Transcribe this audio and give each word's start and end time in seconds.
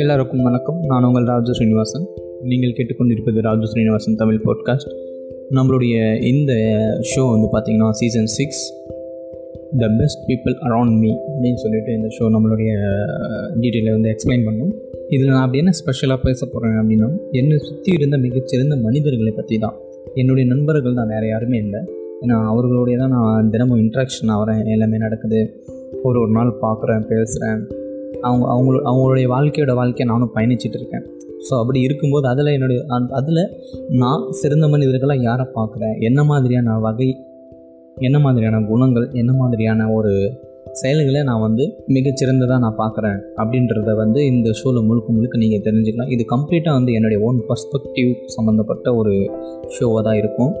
எல்லாருக்கும் 0.00 0.42
வணக்கம். 0.42 0.76
நான் 0.86 1.04
உங்கள் 1.04 1.24
ராஜு 1.24 1.54
ஸ்ரீனிவாசன். 1.54 2.04
நீங்கள் 2.42 2.72
கேட்டுக்கொண்டிருப்பது 2.76 3.40
ராஜு 3.40 3.66
ஸ்ரீனிவாசன் 3.66 4.14
தமிழ் 4.14 4.38
பாட்காஸ்ட் 4.44 4.92
நம்மளுடைய 5.56 5.96
இந்த 6.22 6.52
ஷோ 7.10 7.22
வந்து 7.30 7.48
பார்த்திங்கன்னா 7.54 7.88
season 7.90 8.26
six 8.26 8.62
the 9.80 9.88
best 9.98 10.22
people 10.28 10.54
around 10.66 10.96
me 11.02 11.10
அப்படின்னு 11.34 11.54
சொல்லிட்டு 11.54 11.92
இந்த 11.92 12.08
ஷோ 12.18 12.30
நம்மளுடைய 12.36 12.72
டீட்டெயிலை 13.60 13.92
வந்து 13.92 14.10
எக்ஸ்பிளைன் 14.14 14.44
பண்ணும். 14.44 14.72
இதில் 15.08 15.28
நான் 15.28 15.44
அப்படி 15.44 15.58
என்ன 15.58 15.74
ஸ்பெஷலாக 15.80 16.20
பேச 16.22 16.40
போகிறேன் 16.46 16.78
அப்படின்னா 16.82 17.10
என்னை 17.32 17.58
சுற்றி 17.58 17.92
இருந்த 17.92 18.18
மிகச்சிறந்த 18.18 18.76
மனிதர்களை 18.76 19.30
பற்றி 19.30 19.58
தான். 19.58 19.76
என்னுடைய 20.14 20.46
நண்பர்கள் 20.54 20.98
தான் 21.00 21.08
வேறு 21.08 21.28
யாருமே 21.28 21.58
இல்லை. 21.58 21.82
ஏன்னா 22.22 22.38
அவர்களுடைய 22.46 22.98
தான் 22.98 23.14
நான் 23.18 23.50
தினமும் 23.50 23.80
இன்ட்ராக்ஷன் 23.84 24.32
ஆகிறேன் 24.36 24.64
எல்லாமே 24.76 24.96
நடக்குது. 24.96 25.42
ஒரு 26.02 26.18
ஒரு 26.20 26.30
நாள் 26.30 26.58
பார்க்குறேன் 26.62 27.08
பேசுகிறேன் 27.08 27.62
அவங்க 28.26 28.44
அவங்கள 28.54 28.76
அவங்களுடைய 28.90 29.26
வாழ்க்கையோட 29.34 29.72
வாழ்க்கையை 29.80 30.06
நானும் 30.12 30.32
பயணிச்சுட்டு 30.36 30.78
இருக்கேன். 30.80 31.04
ஸோ 31.46 31.52
அப்படி 31.60 31.78
இருக்கும்போது 31.86 32.26
அதில் 32.32 32.54
என்னுடைய 32.56 32.80
அதில் 33.18 33.42
நான் 34.02 34.24
சிறந்த 34.40 34.66
மனிதர்களாக 34.74 35.26
யாரை 35.28 35.46
பார்க்குறேன்? 35.58 35.94
என்ன 36.08 36.20
மாதிரியான 36.30 36.78
வகை 36.86 37.10
என்ன 38.06 38.18
மாதிரியான 38.24 38.58
குணங்கள் 38.70 39.06
என்ன 39.20 39.32
மாதிரியான 39.40 39.88
ஒரு 39.96 40.12
செயல்களை 40.80 41.20
நான் 41.28 41.42
வந்து 41.46 41.64
மிகச்சிறந்ததாக 41.94 42.60
நான் 42.64 42.78
பார்க்குறேன் 42.82 43.18
அப்படின்றத 43.40 43.94
வந்து 44.02 44.20
இந்த 44.32 44.48
ஷோவில் 44.60 44.86
முழுக்க 44.88 45.08
முழுக்க 45.16 45.42
நீங்கள் 45.42 45.64
தெரிஞ்சுக்கலாம். 45.66 46.12
இது 46.14 46.22
கம்ப்ளீட்டாக 46.34 46.76
வந்து 46.78 46.92
என்னுடைய 46.98 47.18
ஓன் 47.28 47.40
பர்ஸ்பெக்டிவ் 47.48 48.12
சம்மந்தப்பட்ட 48.36 48.94
ஒரு 49.00 49.14
ஷோவாக 49.74 50.02
தான் 50.08 50.18
இருக்கும். 50.22 50.52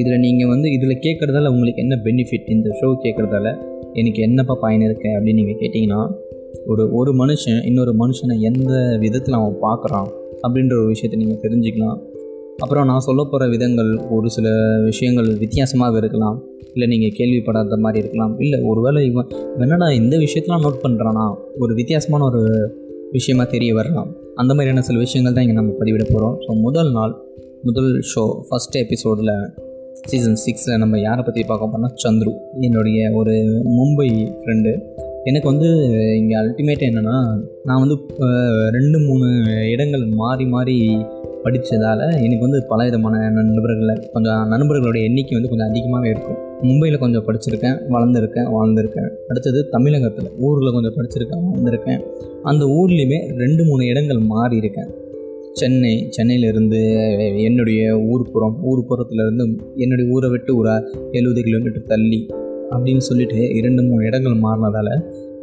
இதில் 0.00 0.22
நீங்கள் 0.26 0.50
வந்து 0.52 0.68
இதில் 0.76 1.02
கேட்குறதால 1.06 1.50
உங்களுக்கு 1.54 1.82
என்ன 1.84 1.94
பெனிஃபிட் 2.06 2.48
இந்த 2.54 2.68
ஷோ 2.80 2.88
கேட்குறதால 3.04 3.48
எனக்கு 4.00 4.20
என்னப்பா 4.26 4.54
பயன் 4.64 4.84
இருக்கேன் 4.88 5.14
அப்படின்னு 5.16 5.40
நீங்கள் 5.40 5.60
கேட்டிங்கன்னா 5.60 6.00
ஒரு 6.70 6.84
ஒரு 6.98 7.10
மனுஷன் 7.20 7.60
இன்னொரு 7.68 7.92
மனுஷனை 8.02 8.34
எந்த 8.50 8.72
விதத்தில் 9.04 9.38
அவன் 9.38 9.56
பார்க்குறான் 9.66 10.08
அப்படின்ற 10.44 10.74
ஒரு 10.80 10.88
விஷயத்தை 10.92 11.18
நீங்கள் 11.22 11.42
தெரிஞ்சுக்கலாம். 11.44 11.98
அப்புறம் 12.62 12.88
நான் 12.90 13.04
சொல்ல 13.06 13.20
போகிற 13.24 13.48
விதங்கள் 13.54 13.90
ஒரு 14.16 14.28
சில 14.30 14.48
விஷயங்கள் 14.84 15.28
வித்தியாசமாக 15.42 16.00
இருக்கலாம். 16.02 16.36
இல்லை 16.74 16.86
நீங்கள் 16.92 17.14
கேள்விப்படாத 17.18 17.78
மாதிரி 17.84 17.98
இருக்கலாம். 18.02 18.34
இல்லை 18.44 18.58
ஒருவேளை 18.70 19.00
இவன் 19.10 19.30
என்னடா 19.64 19.88
இந்த 20.00 20.14
விஷயத்தெலாம் 20.24 20.64
நோட் 20.66 20.82
பண்ணுறானா 20.84 21.26
ஒரு 21.58 21.74
வித்தியாசமான 21.74 22.24
ஒரு 22.30 22.42
விஷயமாக 23.16 23.48
தெரிய 23.54 23.72
வரலாம். 23.80 24.10
அந்த 24.42 24.52
மாதிரியான 24.54 24.84
சில 24.88 24.98
விஷயங்கள் 24.98 25.36
தான் 25.36 25.44
இங்கே 25.46 25.58
நம்ம 25.60 25.74
பதிவிட 25.80 26.04
போகிறோம் 26.12 26.36
ஸோ 26.44 26.50
முதல் 26.66 26.90
நாள் 26.98 27.14
முதல் 27.68 27.90
ஷோ 28.12 28.24
ஃபஸ்ட் 28.48 28.76
எபிசோடில் 28.84 29.34
சீசன் 30.10 30.40
சிக்ஸில் 30.44 30.80
நம்ம 30.82 30.94
யாரை 31.00 31.22
பற்றி 31.24 31.42
பார்க்க 31.50 31.72
போனால் 31.74 31.94
சந்துரு. 32.04 32.32
என்னுடைய 32.66 32.98
ஒரு 33.20 33.34
மும்பை 33.76 34.08
ஃப்ரெண்டு 34.40 34.72
எனக்கு 35.28 35.48
வந்து 35.52 35.68
இங்கே 36.20 36.34
அல்டிமேட் 36.40 36.82
என்னென்னா 36.86 37.18
நான் 37.68 37.82
வந்து 37.82 37.96
ரெண்டு 38.76 38.98
மூணு 39.06 39.26
இடங்கள் 39.74 40.04
மாறி 40.22 40.44
மாறி 40.54 40.76
படித்ததால் 41.44 42.02
எனக்கு 42.24 42.42
வந்து 42.46 42.60
பல 42.68 42.84
விதமான 42.84 43.30
நண்பர்களில் 43.38 44.02
கொஞ்சம் 44.12 44.42
நண்பர்களுடைய 44.52 45.08
எண்ணிக்கை 45.08 45.32
வந்து 45.36 45.50
கொஞ்சம் 45.52 45.70
அதிகமாகவே 45.70 46.10
இருக்கும். 46.14 46.38
மும்பையில் 46.68 47.02
கொஞ்சம் 47.04 47.24
படிச்சிருக்கேன் 47.28 47.78
வளர்ந்துருக்கேன் 47.94 48.50
வாழ்ந்திருக்கேன். 48.56 49.10
அடுத்தது 49.28 49.62
தமிழகத்தில் 49.68 50.30
ஊரில் 50.38 50.74
கொஞ்சம் 50.76 50.96
படிச்சிருக்கேன் 50.98 51.42
வாழ்ந்திருக்கேன். 51.48 52.00
அந்த 52.42 52.64
ஊர்லேயுமே 52.78 53.20
ரெண்டு 53.42 53.64
மூணு 53.64 53.84
இடங்கள் 53.86 54.22
மாறி 54.34 54.56
இருக்கேன். 54.56 54.92
சென்னை 55.60 55.94
சென்னையிலேருந்து 56.16 56.80
என்னுடைய 57.42 57.82
ஊர்ப்புறம் 58.12 58.56
ஊர்ப்புறத்துலேருந்து 58.70 59.44
என்னுடைய 59.76 60.06
ஊரை 60.14 60.30
விட்டு 60.30 60.52
ஒரு 60.56 60.72
எழுபது 61.12 61.42
கிலோமீட்டர் 61.42 61.90
தள்ளி 61.92 62.20
அப்படின்னு 62.74 63.04
சொல்லிட்டு 63.08 63.40
இரண்டு 63.58 63.80
மூணு 63.88 64.02
இடங்கள் 64.10 64.42
மாறினதால் 64.44 64.92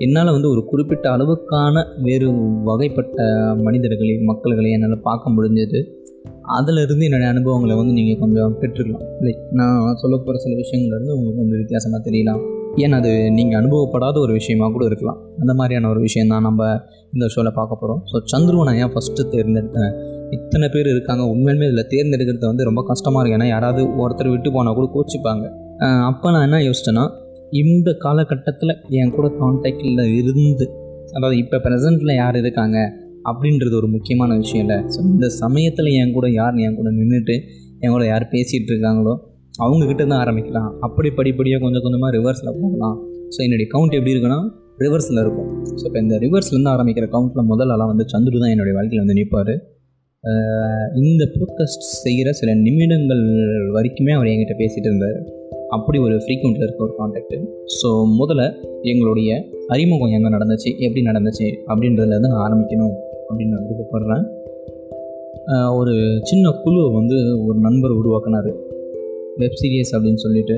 என்னால் 0.06 0.36
வந்து 0.36 0.52
ஒரு 0.54 0.62
குறிப்பிட்ட 0.70 1.06
அளவுக்கான 1.16 1.84
வேறு 2.06 2.28
வகைப்பட்ட 2.70 3.18
மனிதர்களை 3.66 4.14
மக்கள்களை 4.30 4.70
என்னால் 4.76 5.06
பார்க்க 5.10 5.36
முடிஞ்சது. 5.36 5.80
அதிலிருந்து 6.58 7.06
என்னுடைய 7.08 7.28
அனுபவங்களை 7.34 7.76
வந்து 7.80 7.94
நீங்கள் 7.98 8.20
கொஞ்சம் 8.22 8.56
பெற்றுக்கலாம். 8.62 9.06
லைக் 9.26 9.44
நான் 9.60 10.00
சொல்ல 10.02 10.16
போகிற 10.18 10.42
சில 10.44 10.56
விஷயங்கள்லேருந்து 10.64 11.16
உங்களுக்கு 11.18 11.42
கொஞ்சம் 11.42 11.62
வித்தியாசமாக 11.62 12.02
தெரியலாம். 12.08 12.42
ஏன் 12.84 12.96
அது 12.98 13.12
நீங்கள் 13.38 13.60
அனுபவப்படாத 13.60 14.18
ஒரு 14.26 14.34
விஷயமாக 14.40 14.72
கூட 14.76 14.84
இருக்கலாம். 14.90 15.20
அந்த 15.42 15.54
மாதிரியான 15.60 15.90
ஒரு 15.94 16.02
விஷயம் 16.08 16.32
தான் 16.34 16.46
நம்ம 16.48 16.68
இந்த 17.16 17.26
ஷோவில் 17.34 17.58
பார்க்க 17.60 17.82
போகிறோம் 17.82 18.02
ஸோ 18.12 18.22
சந்துருவை 18.34 18.66
நான் 18.68 18.80
ஏன் 18.84 18.94
ஃபஸ்ட்டு 18.94 19.26
தேர்ந்தெடுத்தேன்? 19.34 19.92
இத்தனை 20.38 20.68
பேர் 20.76 20.90
இருக்காங்க. 20.94 21.24
உண்மையுமே 21.34 21.68
இதில் 21.70 21.90
தேர்ந்தெடுக்கிறது 21.94 22.46
வந்து 22.52 22.68
ரொம்ப 22.70 22.84
கஷ்டமாக 22.92 23.22
இருக்குது 23.22 23.40
ஏன்னா 23.40 23.50
யாராவது 23.56 23.84
ஒருத்தர் 24.04 24.34
விட்டு 24.36 24.52
போனால் 24.58 24.78
கூட 24.80 24.88
கோச்சிப்பாங்க. 24.96 25.46
அப்போ 26.12 26.32
நான் 26.34 26.46
என்ன 26.48 26.58
யோசிச்சேன்னா 26.70 27.06
இந்த 27.60 27.90
காலகட்டத்தில் 28.04 28.74
என் 29.02 29.14
கூட 29.16 29.28
கான்டாக்டில் 29.40 30.04
இருந்து 30.20 30.66
அதாவது 31.16 31.36
இப்போ 31.44 31.58
ப்ரெசண்ட்டில் 31.66 32.14
யார் 32.22 32.38
இருக்காங்க 32.42 32.78
அப்படின்றது 33.30 33.76
ஒரு 33.80 33.88
முக்கியமான 33.96 34.36
விஷயம் 34.42 34.64
இல்லை. 34.66 34.78
ஸோ 34.94 35.00
இந்த 35.14 35.28
சமயத்தில் 35.42 35.90
என் 36.02 36.14
கூட 36.18 36.28
யார் 36.40 36.56
என் 36.66 36.78
கூட 36.80 36.90
நின்றுட்டு 37.00 37.36
என் 37.84 37.94
கூட 37.96 38.06
யார் 38.12 38.26
பேசிகிட்டு 38.36 38.72
இருக்காங்களோ 38.74 39.14
அவங்கக்கிட்ட 39.64 40.04
தான் 40.12 40.22
ஆரம்பிக்கலாம். 40.24 40.70
அப்படி 40.86 41.10
படிப்படியாக 41.20 41.62
கொஞ்சம் 41.66 41.84
கொஞ்சமாக 41.86 42.12
ரிவர்ஸில் 42.18 42.58
போகலாம். 42.62 42.96
ஸோ 43.34 43.40
என்னுடைய 43.46 43.68
கவுண்ட் 43.74 43.98
எப்படி 43.98 44.14
இருக்குன்னா 44.16 44.40
ரிவர்ஸில் 44.86 45.22
இருக்கும். 45.24 45.50
ஸோ 45.80 45.84
இப்போ 45.90 46.00
இந்த 46.06 46.16
ரிவர்ஸ்லேருந்து 46.26 46.72
ஆரம்பிக்கிற 46.76 47.08
கவுண்ட்டில் 47.16 47.50
முதல் 47.52 47.74
ஆளாக 47.76 47.90
வந்து 47.94 48.06
சந்துரு 48.14 48.42
தான் 48.44 48.54
என்னுடைய 48.56 48.76
வாழ்க்கையில் 48.78 49.04
வந்து 49.06 49.18
நிற்பார் 49.20 49.54
இந்த 51.02 51.24
போட்காஸ்ட் 51.36 51.86
செய்கிற 52.06 52.32
சில 52.40 52.50
நிமிடங்கள் 52.66 53.24
வரைக்குமே 53.76 54.14
அவர் 54.18 54.30
என்கிட்ட 54.32 54.56
பேசிகிட்டு 54.64 54.90
இருந்தார். 54.92 55.20
அப்படி 55.76 55.98
ஒரு 56.06 56.16
ஃப்ரீக்வெண்ட்டில் 56.24 56.66
இருக்க 56.66 56.82
ஒரு 56.88 56.94
காண்டாக்டு 57.00 57.38
ஸோ 57.78 57.90
முதல்ல 58.20 58.44
எங்களுடைய 58.92 59.30
அறிமுகம் 59.74 60.14
எங்கே 60.18 60.32
நடந்துச்சு 60.36 60.70
எப்படி 60.86 61.02
நடந்துச்சு 61.10 61.48
அப்படின்றதுலேருந்து 61.72 62.32
நான் 62.34 62.46
ஆரம்பிக்கணும் 62.48 62.96
அப்படின்னு 63.28 63.54
நான் 63.56 63.68
விருப்பப்படுறேன். 63.70 64.24
ஒரு 65.80 65.94
சின்ன 66.30 66.52
குழுவை 66.64 66.90
வந்து 67.00 67.18
ஒரு 67.48 67.58
நண்பர் 67.60 67.94
உருவாக்கினார். 68.00 68.50
வெப் 69.42 69.60
சீரியஸ் 69.62 69.94
அப்படின்னு 69.96 70.24
சொல்லிட்டு. 70.26 70.58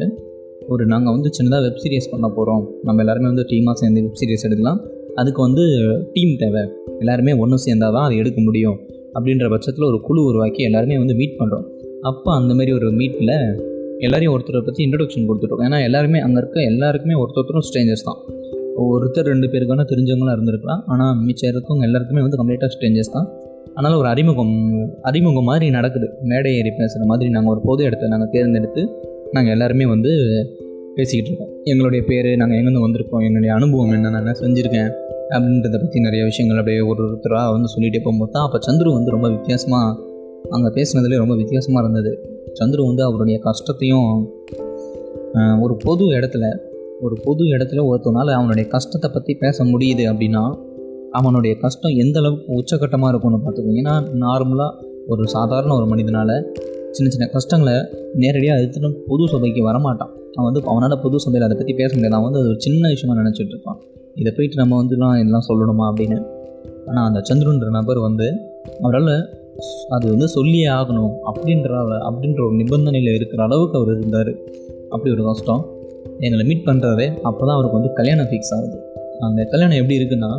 ஒரு 0.74 0.84
நாங்கள் 0.86 1.14
வந்து 1.16 1.30
சின்னதாக 1.38 1.62
வெப் 1.66 1.82
சீரியஸ் 1.84 2.12
பண்ண 2.12 2.28
போகிறோம் 2.30 2.64
நம்ம 2.88 3.02
எல்லாருமே 3.04 3.28
வந்து 3.32 3.46
டீமாக 3.52 3.78
சேர்ந்து 3.82 4.04
வெப் 4.06 4.20
சீரியஸ் 4.22 4.46
எடுக்கலாம். 4.48 4.80
அதுக்கு 5.22 5.42
வந்து 5.42 5.64
டீம் 6.14 6.34
தேவை. 6.44 6.64
எல்லாருமே 7.00 7.34
ஒன்று 7.44 7.64
சேர்ந்தால் 7.66 7.96
தான் 7.98 8.06
அதை 8.08 8.18
எடுக்க 8.24 8.42
முடியும். 8.42 8.78
அப்படின்ற 9.18 9.48
பட்சத்தில் 9.54 9.90
ஒரு 9.90 9.98
குழு 10.08 10.22
உருவாக்கி 10.30 10.62
எல்லாருமே 10.70 10.96
வந்து 11.02 11.16
மீட் 11.20 11.40
பண்ணுறோம் 11.40 11.66
அப்போ 12.10 12.30
அந்தமாரி 12.40 12.72
ஒரு 12.80 12.88
மீட்டில் 13.00 13.36
எல்லாரையும் 14.08 14.34
ஒருத்தரை 14.36 14.62
பற்றி 14.68 14.82
இன்ட்ரடக்ஷன் 14.86 15.28
கொடுத்துருக்கோம் 15.30 15.68
ஏன்னா 15.70 15.80
எல்லாருமே 15.88 16.20
அங்கே 16.26 16.40
இருக்க 16.42 16.58
எல்லாருக்குமே 16.72 17.16
ஒருத்தரும் 17.22 17.66
ஸ்ட்ரேஞ்சர்ஸ் 17.68 18.06
தான். 18.10 18.20
ஒருத்தர் 18.94 19.30
ரெண்டு 19.34 19.48
பேருக்கான 19.54 19.86
தெரிஞ்சவங்களாம் 19.92 20.36
இருந்திருக்கலாம். 20.38 20.82
ஆனால் 20.94 21.14
மிச்சம் 21.28 21.52
இருக்கவங்க 21.52 21.88
எல்லாருக்குமே 21.90 22.22
வந்து 22.26 22.40
கம்ப்ளீட்டாக 22.40 22.72
ஸ்ட்ரேஞ்சர்ஸ் 22.76 23.14
தான். 23.16 23.28
அதனால் 23.76 23.98
ஒரு 24.02 24.10
அறிமுகம் 24.14 24.56
அறிமுகம் 25.10 25.48
மாதிரி 25.50 25.68
நடக்குது. 25.78 26.08
மேடை 26.32 26.52
ஏறி 26.60 26.72
பேசுகிற 26.80 27.06
மாதிரி 27.12 27.30
நாங்கள் 27.36 27.54
ஒரு 27.54 27.62
பொது 27.70 27.82
இடத்த 27.90 28.10
நாங்கள் 28.14 28.32
தேர்ந்தெடுத்து 28.36 28.82
நாங்கள் 29.36 29.54
எல்லாருமே 29.56 29.86
வந்து 29.94 30.12
பேசிக்கிட்டு 30.98 31.30
இருக்கோம். 31.30 31.54
எங்களுடைய 31.72 32.02
பேர் 32.10 32.30
நாங்கள் 32.42 32.58
எங்கேருந்து 32.58 32.86
வந்திருக்கோம் 32.86 33.24
என்னுடைய 33.30 33.52
அனுபவம் 33.60 33.94
என்ன 33.98 34.12
நான் 34.14 34.24
என்ன 34.24 34.36
செஞ்சுருக்கேன் 34.44 34.92
அப்படின்றத 35.36 35.78
பற்றி 35.84 36.00
நிறைய 36.08 36.24
விஷயங்கள் 36.30 36.60
அப்படியே 36.62 36.82
ஒரு 36.92 37.02
ஒருத்தராக 37.08 37.54
வந்து 37.56 37.70
சொல்லிகிட்டே 37.76 38.02
போகும்போது 38.06 38.34
தான் 38.36 38.46
அப்போ 38.48 38.60
சந்துரு 38.68 38.90
வந்து 38.98 39.16
ரொம்ப 39.16 39.30
வித்தியாசமாக 39.38 39.88
அங்கே 40.56 40.70
பேசுனதுலேயே 40.78 41.22
ரொம்ப 41.24 41.36
வித்தியாசமாக 41.42 41.84
இருந்தது. 41.86 42.12
சந்துரு 42.60 42.84
வந்து 42.90 43.04
அவருடைய 43.08 43.38
கஷ்டத்தையும் 43.48 44.10
ஒரு 45.64 45.74
பொது 45.86 46.06
இடத்துல 46.18 46.46
ஒரு 47.06 47.16
பொது 47.26 47.44
இடத்துல 47.54 47.82
ஒருத்தனால 47.90 48.34
அவனுடைய 48.40 48.66
கஷ்டத்தை 48.74 49.10
பற்றி 49.14 49.34
பேச 49.44 49.64
முடியுது 49.64 50.04
அப்படின்னா 50.12 50.44
அவனுடைய 51.20 51.54
கஷ்டம் 51.64 51.96
எந்த 52.04 52.18
அளவுக்கு 52.22 52.56
உச்சக்கட்டமாக 52.60 53.12
இருக்கும்னு 53.12 53.40
பார்த்துக்கோங்க. 53.46 53.82
ஏன்னா 53.82 53.96
நார்மலாக 54.24 54.72
ஒரு 55.12 55.24
சாதாரண 55.36 55.72
ஒரு 55.80 55.88
மனிதனால் 55.92 56.36
சின்ன 56.96 57.08
சின்ன 57.14 57.26
கஷ்டங்களை 57.36 57.76
நேரடியாக 58.22 58.60
எடுத்துகிட்டு 58.62 59.02
பொது 59.10 59.24
சபைக்கு 59.34 59.62
வரமாட்டான். 59.70 60.12
அவன் 60.36 60.48
வந்து 60.50 60.62
அவனால் 60.72 61.02
பொது 61.06 61.20
சபையில் 61.26 61.46
அதை 61.48 61.58
பற்றி 61.58 61.74
பேச 61.82 61.90
முடியாது. 61.96 62.16
அவன் 62.18 62.28
வந்து 62.30 62.42
அது 62.42 62.50
ஒரு 62.54 62.60
சின்ன 62.68 62.90
விஷயமா 62.94 63.16
நினச்சிட்டு 63.22 63.54
இருப்பான். 63.56 63.80
இதை 64.22 64.32
போயிட்டு 64.38 64.58
நம்ம 64.62 64.74
வந்துலாம் 64.82 65.16
இதெல்லாம் 65.22 65.48
சொல்லணுமா 65.50 65.86
அப்படின்னு. 65.92 66.20
ஆனால் 66.88 67.06
அந்த 67.10 67.20
சந்திரன்ற 67.30 67.70
நபர் 67.78 68.00
வந்து 68.08 68.28
அவரால் 68.84 69.16
அது 69.90 70.10
வந்து 70.10 70.28
சொல்லியே 70.28 70.68
ஆகணும் 70.68 71.12
அப்படின்ற 71.30 71.70
அப்படின்ற 72.08 72.40
ஒரு 72.48 72.56
நிபந்தனையில் 72.56 73.16
இருக்கிற 73.16 73.44
அளவுக்கு 73.44 73.78
அவர் 73.80 73.92
இருந்தார். 73.98 74.32
அப்படி 74.90 75.12
ஒரு 75.16 75.24
கஷ்டம். 75.24 75.62
எங்களை 76.20 76.46
மீட் 76.50 76.66
பண்ணுறாரு 76.66 77.06
அப்போ 77.22 77.46
தான் 77.46 77.56
அவருக்கு 77.56 77.80
வந்து 77.80 77.94
கல்யாணம் 77.94 78.26
ஃபிக்ஸ் 78.26 78.54
ஆகுது. 78.58 78.78
அந்த 79.20 79.44
கல்யாணம் 79.44 79.80
எப்படி 79.82 80.00
இருக்குன்னா 80.00 80.32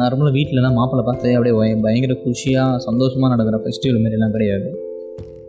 நார்மலாக 0.00 0.32
வீட்டிலலாம் 0.36 0.76
மாப்பிள்ளை 0.78 1.04
பார்த்து 1.06 1.34
அப்படியே 1.36 1.74
பயங்கர 1.86 2.16
குஷியாக 2.24 2.76
சந்தோஷமாக 2.76 3.30
நடக்கிற 3.34 3.58
ஃபெஸ்டிவல் 3.64 4.02
மாரிலாம் 4.04 4.30
கிடையாது. 4.30 4.68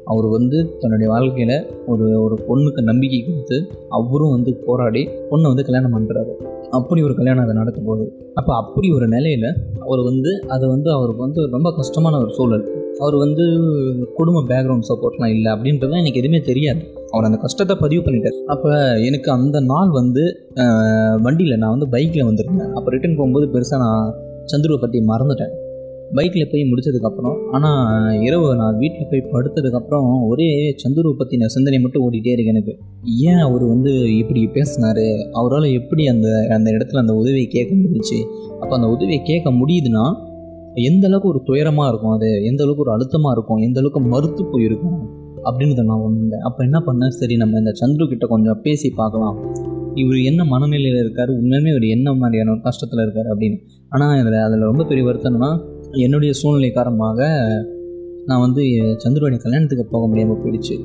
அவர் 0.03 0.27
வந்து 0.27 0.79
தன்னுடைய 0.81 1.13
வாழ்க்கையில் 1.13 1.67
ஒரு 1.87 2.05
ஒரு 2.25 2.35
பொண்ணுக்கு 2.47 2.81
நம்பிக்கை 2.81 3.19
கொடுத்து 3.25 3.57
அவரும் 3.89 4.29
வந்து 4.29 4.51
போராடி 4.67 5.07
பொண்ணை 5.31 5.47
வந்து 5.51 5.65
கல்யாணம் 5.67 5.95
பண்ணுறாரு 5.97 6.33
அப்படி 6.69 7.01
ஒரு 7.03 7.15
கல்யாணம் 7.15 7.43
அதை 7.43 7.55
நடக்கும் 7.55 7.85
போது. 7.85 8.05
அப்போ 8.33 8.55
அப்படி 8.55 8.91
ஒரு 8.91 9.07
நிலையில் 9.07 9.49
அவர் 9.79 10.01
வந்து 10.01 10.43
அது 10.47 10.67
வந்து 10.67 10.91
அவருக்கு 10.91 11.21
வந்து 11.21 11.47
ரொம்ப 11.47 11.73
கஷ்டமான 11.75 12.19
ஒரு 12.19 12.33
சூழல். 12.33 12.78
அவர் 13.03 13.15
வந்து 13.23 13.43
குடும்ப 14.17 14.43
பேக்ரவுண்ட் 14.51 14.87
சப்போர்ட்லாம் 14.89 15.33
இல்லை 15.35 15.49
அப்படின்றதுலாம் 15.55 16.01
எனக்கு 16.03 16.21
எதுவுமே 16.21 16.41
தெரியாது. 16.49 16.81
அவர் 17.13 17.27
அந்த 17.29 17.39
கஷ்டத்தை 17.45 17.75
பதிவு 17.83 18.01
பண்ணிட்டார். 18.05 18.37
அப்போ 18.53 18.71
எனக்கு 19.09 19.29
அந்த 19.37 19.59
நாள் 19.71 19.91
வந்து 19.99 20.23
வண்டியில் 21.27 21.61
நான் 21.61 21.75
வந்து 21.75 21.89
பைக்கில் 21.95 22.27
வந்திருந்தேன். 22.29 22.75
அப்போ 22.77 22.91
ரிட்டன் 22.95 23.17
போகும்போது 23.21 23.47
பெருசாக 23.55 23.81
நான் 23.85 24.13
சந்துருவை 24.53 24.79
பற்றி 24.83 25.01
மறந்துட்டேன். 25.13 25.55
பைக்கில் 26.17 26.49
போய் 26.51 26.69
முடிச்சதுக்கப்புறம் 26.69 27.35
ஆனால் 27.55 28.21
இரவு 28.27 28.47
நான் 28.61 28.77
வீட்டில் 28.81 29.09
போய் 29.09 29.21
படுத்ததுக்கப்புறம் 29.33 30.07
ஒரே 30.29 30.47
சந்துருவை 30.83 31.15
பற்றின 31.19 31.49
சிந்தனை 31.55 31.79
மட்டும் 31.83 32.05
ஓடிட்டே 32.05 32.31
இருக்கு 32.35 32.53
எனக்கு. 32.53 32.73
ஏன் 33.29 33.41
அவர் 33.47 33.65
வந்து 33.73 33.91
இப்படி 34.21 34.41
பேசினார்? 34.55 35.03
அவரால் 35.39 35.67
எப்படி 35.79 36.05
அந்த 36.13 36.29
அந்த 36.57 36.69
இடத்துல 36.77 37.03
அந்த 37.03 37.15
உதவியை 37.21 37.47
கேட்க 37.57 37.71
முடிஞ்சிச்சு? 37.81 38.19
அப்போ 38.61 38.73
அந்த 38.79 38.89
உதவியை 38.95 39.21
கேட்க 39.29 39.51
முடியுதுன்னா 39.59 40.05
எந்த 40.75 41.07
அளவுக்கு 41.07 41.27
ஒரு 41.27 41.41
துயரமாக 41.45 41.87
இருக்கும் 41.89 42.11
அது? 42.11 42.43
எந்த 42.43 42.63
அளவுக்கு 42.63 42.83
ஒரு 42.83 42.91
அழுத்தமாக 42.91 43.35
இருக்கும்? 43.35 43.57
எந்த 43.57 43.79
அளவுக்கு 43.79 44.09
மறுத்து 44.09 44.45
போயிருக்கும்? 44.45 45.27
அப்படின்றத 45.43 45.83
நான் 45.83 45.99
உணர்ந்தேன் 45.99 46.41
அப்போ 46.41 46.63
என்ன 46.63 46.83
பண்ணேன் 46.85 47.09
சரி 47.09 47.35
நம்ம 47.37 47.57
இந்த 47.57 47.73
சந்துரு 47.81 48.07
கிட்ட 48.07 48.27
கொஞ்சம் 48.27 48.61
பேசி 48.61 48.89
பார்க்கலாம். 48.89 49.37
இவர் 49.95 50.17
என்ன 50.21 50.43
மனநிலையில் 50.43 50.99
இருக்கார்? 50.99 51.29
உண்மையுமே 51.29 51.67
இவர் 51.67 51.83
என்ன 51.83 52.13
மாதிரியான 52.13 52.51
ஒரு 52.51 52.61
கஷ்டத்தில் 52.61 53.01
இருக்கார் 53.01 53.25
அப்படின்னு. 53.25 53.57
ஆனால் 53.89 54.19
அதில் 54.19 54.33
அதில் 54.33 54.59
ரொம்ப 54.59 54.83
பெரிய 54.83 55.09
வருத்தம்னா 55.09 55.59
என்னுடைய 55.93 56.33
சூழ்நிலை 56.33 56.71
காரணமாக 56.71 57.29
நான் 58.25 58.39
வந்து 58.39 58.63
சந்துருடைய 59.03 59.39
கல்யாணத்துக்கு 59.41 59.85
போக 59.85 60.07
முடியாமல் 60.07 60.41
போயிடுச்சு. 60.43 60.77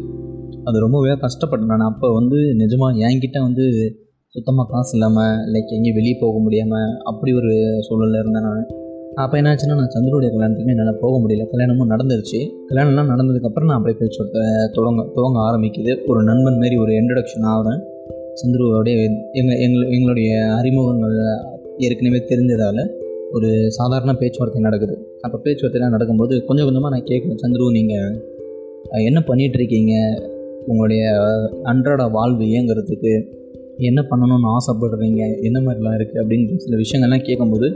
அது 0.65 0.79
ரொம்பவே 0.79 1.13
கஷ்டப்பட்டேன். 1.13 1.67
நான் 1.67 1.81
அப்போ 1.81 2.13
வந்து 2.13 2.37
நிஜமாக 2.37 2.95
என்கிட்ட 2.95 3.41
வந்து 3.41 3.97
சுத்தமாக 4.29 4.71
காசு 4.71 4.99
இல்லாமல் 4.99 5.35
லைக் 5.53 5.75
எங்கேயும் 5.77 5.95
வெளியே 5.95 6.17
போக 6.21 6.39
முடியாமல் 6.39 6.97
அப்படி 7.05 7.35
ஒரு 7.35 7.81
சூழலில் 7.89 8.21
இருந்தேன் 8.21 8.43
நான். 8.43 8.83
அப்போ 9.23 9.41
என்னாச்சுன்னா 9.41 9.75
நான் 9.75 9.93
சந்திரோடைய 9.95 10.29
கல்யாணத்துக்குமே 10.35 10.73
என்னால் 10.75 10.99
போக 11.01 11.15
முடியல. 11.23 11.49
கல்யாணமும் 11.51 11.91
நடந்துருச்சு. 11.91 12.39
கல்யாணம்லாம் 12.69 13.11
நடந்ததுக்கப்புறம் 13.13 13.69
நான் 13.69 13.79
அப்படியே 13.79 13.99
பேச்சுவார்த்தை 14.01 14.43
துவங்க 14.77 15.03
துவங்க 15.17 15.39
ஆரம்பிக்குது. 15.49 16.07
ஒரு 16.07 16.23
நண்பன் 16.23 16.59
மாரி 16.59 16.77
ஒரு 16.77 16.93
இன்ட்ரடக்ஷன் 16.93 17.47
ஆகிறேன். 17.53 17.81
சந்துருவோடைய 18.41 18.95
எங்கள் 19.33 19.59
எங்கள் 19.59 19.91
எங்களுடைய 19.91 20.31
அறிமுகங்கள் 20.59 21.17
ஏற்கனவே 21.79 22.21
தெரிஞ்சதால் 22.29 22.83
ஒரு 23.33 23.71
சாதாரண 23.71 24.15
பேச்சுவார்த்தை 24.15 24.63
நடக்குது. 24.63 24.97
அப்போ 25.21 25.39
பேச்சுவார்த்தைலாம் 25.45 25.95
நடக்கும்போது 25.97 26.45
கொஞ்சம் 26.45 26.65
கொஞ்சமாக 26.65 26.95
நான் 26.97 27.09
கேட்குறேன் 27.13 27.43
சந்துரு 27.45 27.71
நீங்கள் 27.71 29.05
என்ன 29.05 29.23
பண்ணிகிட்ருக்கீங்க 29.27 29.95
உங்களுடைய 30.67 31.05
அன்றாட 31.63 32.07
வாழ்வு 32.07 32.45
இயங்குறதுக்கு 32.45 33.13
என்ன 33.79 34.01
பண்ணணும்னு 34.11 34.49
ஆசைப்படுறீங்க? 34.57 35.23
என்ன 35.43 35.59
மாதிரிலாம் 35.61 35.97
இருக்குது 35.99 36.21
அப்படின்னு 36.23 36.57
சில 36.57 36.77
விஷயங்கள்லாம் 36.77 37.25
கேட்கும்போது 37.25 37.69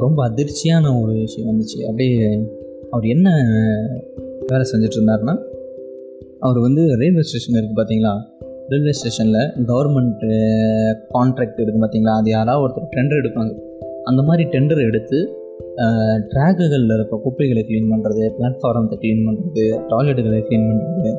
ரொம்ப 0.00 0.28
அதிர்ச்சியான 0.28 1.02
ஒரு 1.02 1.12
விஷயம் 1.12 1.48
வந்துச்சு. 1.50 1.78
அப்படியே 1.88 2.46
அவர் 2.90 3.04
என்ன 3.04 3.28
வேலை 4.46 4.64
செஞ்சுட்டு 4.72 4.98
இருந்தாருன்னா 4.98 5.36
அவர் 6.38 6.58
வந்து 6.58 6.96
ரயில்வே 6.96 7.20
ஸ்டேஷன் 7.20 7.54
இருக்குது 7.54 7.78
பார்த்தீங்களா 7.78 8.14
ரயில்வே 8.68 8.90
ஸ்டேஷனில் 8.90 9.66
கவர்மெண்ட்டு 9.70 10.30
கான்ட்ராக்ட் 11.10 11.60
இருக்குது 11.60 11.82
பார்த்தீங்களா 11.84 12.14
அது 12.20 12.30
யாராவது 12.30 12.64
ஒருத்தர் 12.64 12.94
டெண்டர் 12.96 13.20
எடுப்பாங்க. 13.22 13.52
அந்த 14.04 14.22
மாதிரி 14.22 14.48
டெண்டர் 14.50 14.86
எடுத்து 14.86 15.46
ட்ராக்குகளில் 16.32 16.94
இருக்க 16.94 17.16
குப்பைகளை 17.16 17.62
க்ளீன் 17.62 17.90
பண்ணுறது 17.90 18.30
பிளாட்ஃபாரத்தை 18.38 18.98
க்ளீன் 18.98 19.26
பண்ணுறது 19.26 19.64
டாய்லெட்டுகளை 19.88 20.40
க்ளீன் 20.40 20.68
பண்ணுறது 20.68 21.10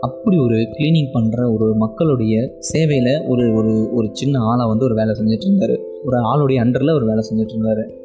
அப்படி 0.00 0.36
ஒரு 0.38 0.54
க்ளீனிங் 0.54 1.10
பண்ணுற 1.14 1.54
ஒரு 1.54 1.74
மக்களுடைய 1.74 2.50
சேவையில் 2.58 3.24
ஒரு 3.26 3.54
ஒரு 3.54 3.90
ஒரு 3.92 4.08
சின்ன 4.12 4.40
ஆளாக 4.40 4.68
வந்து 4.68 4.84
ஒரு 4.84 4.94
வேலை 4.94 5.14
செஞ்சுட்டு 5.14 5.46
இருந்தார் 5.46 5.76
ஒரு 6.04 6.16
ஆளுடைய 6.16 6.58
அண்டரில் 6.64 6.94
ஒரு 6.94 7.06
வேலை 7.06 7.30
செஞ்சுட்டு 7.30 7.54
இருந்தார் 7.54 7.96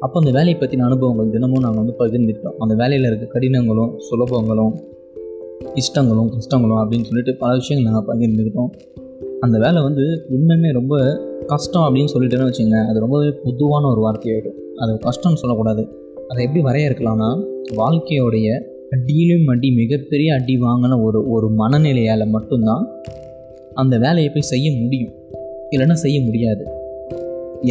அப்போ 0.00 0.18
அந்த 0.18 0.30
வேலையை 0.30 0.56
பற்றின 0.60 0.84
அனுபவங்கள் 0.84 1.30
தினமும் 1.30 1.62
நாங்கள் 1.62 1.84
வந்து 1.84 1.94
பகிர்ந்துக்கிட்டோம். 2.00 2.56
அந்த 2.58 2.74
வேலையில் 2.74 3.06
இருக்க 3.06 3.26
கடினங்களும் 3.26 3.98
சுலபங்களும் 3.98 4.74
இஷ்டங்களும் 5.74 6.30
கஷ்டங்களும் 6.30 6.80
அப்படின்னு 6.82 7.04
சொல்லிட்டு 7.04 7.36
பல 7.38 7.54
விஷயங்கள் 7.54 7.92
நாங்கள் 7.92 8.18
பகிர்ந்துக்கிட்டோம். 8.18 8.70
அந்த 9.40 9.58
வேலை 9.58 9.82
வந்து 9.82 10.26
உண்மையுமே 10.30 10.72
ரொம்ப 10.72 11.22
கஷ்டம் 11.46 11.82
அப்படின்னு 11.82 12.12
சொல்லிட்டேன்னு 12.14 12.50
வச்சுங்க 12.50 12.88
அது 12.88 13.00
ரொம்பவே 13.00 13.30
பொதுவான 13.44 13.86
ஒரு 13.86 14.00
வார்த்தையாகிடும் 14.00 14.58
அது 14.76 14.94
கஷ்டம்னு 14.94 15.34
சொல்லக்கூடாது. 15.34 15.88
அதை 16.28 16.46
எப்படி 16.46 16.64
வரையறுக்கலாம்னா 16.64 17.44
வாழ்க்கையோடைய 17.76 18.60
அடியிலும் 18.90 19.46
அடி 19.46 19.70
மிகப்பெரிய 19.70 20.34
அடி 20.34 20.56
வாங்கின 20.56 21.02
ஒரு 21.02 21.28
ஒரு 21.28 21.50
மனநிலையால் 21.58 22.28
மட்டும்தான் 22.28 22.88
அந்த 23.74 23.98
வேலையை 23.98 24.28
போய் 24.28 24.40
செய்ய 24.40 24.78
முடியும். 24.82 25.12
இல்லைன்னா 25.70 25.92
செய்ய 25.92 26.20
முடியாது. 26.20 26.83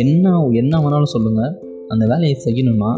என்ன 0.01 0.35
என்ன 0.51 0.73
வேணாலும் 0.83 1.13
சொல்லுங்கள் 1.15 1.53
அந்த 1.87 2.03
வேலையை 2.05 2.35
செய்யணும்னா 2.45 2.91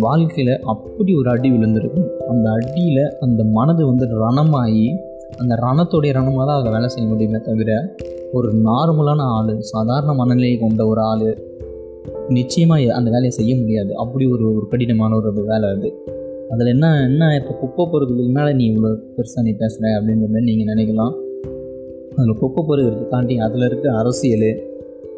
வாழ்க்கையில் 0.00 0.52
அப்படி 0.72 1.14
ஒரு 1.14 1.28
அடி 1.30 1.48
விழுந்திருக்கும். 1.50 2.08
அந்த 2.28 2.46
அடியில் 2.50 3.04
அந்த 3.20 3.44
மனது 3.56 3.82
வந்து 3.86 4.06
ரணமாகி 4.22 4.86
அந்த 5.36 5.54
ரணத்துடைய 5.64 6.10
ரணமாக 6.18 6.44
தான் 6.46 6.58
அதை 6.60 6.70
வேலை 6.72 6.88
செய்ய 6.88 7.06
முடியுமே 7.08 7.38
தவிர 7.38 7.70
ஒரு 8.32 8.48
நார்மலான 8.68 9.20
ஆள் 9.36 9.52
சாதாரண 9.60 10.12
மனநிலையை 10.12 10.58
கொண்ட 10.58 10.86
ஒரு 10.86 11.00
ஆள் 11.00 11.26
நிச்சயமாக 12.28 12.94
அந்த 12.98 13.08
வேலையை 13.10 13.30
செய்ய 13.30 13.52
முடியாது. 13.56 13.90
அப்படி 13.94 14.26
ஒரு 14.26 14.44
ஒரு 14.56 14.66
கடினமான 14.70 15.16
ஒரு 15.16 15.32
வேலை 15.50 15.68
அது. 15.68 15.90
அதில் 16.50 16.66
என்ன 16.66 16.86
என்ன 17.02 17.34
இப்போ 17.34 17.52
குப்பை 17.60 17.84
பொறுக்கிறதுக்கு 17.92 18.36
மேலே 18.38 18.52
நீ 18.52 18.64
இவ்வளோ 18.70 18.90
பெருசாக 19.16 19.42
நீ 19.42 19.52
பேசுகிற 19.52 19.92
அப்படின்ற 19.98 20.26
மாதிரி 20.32 20.46
நீங்கள் 20.50 20.70
நினைக்கலாம். 20.72 21.14
அதில் 22.16 22.40
குப்பை 22.42 22.62
பொறுக்கிறது 22.68 23.08
தாண்டி 23.08 23.36
அதில் 23.38 23.62
இருக்க 23.62 23.86
அரசியல் 23.92 24.50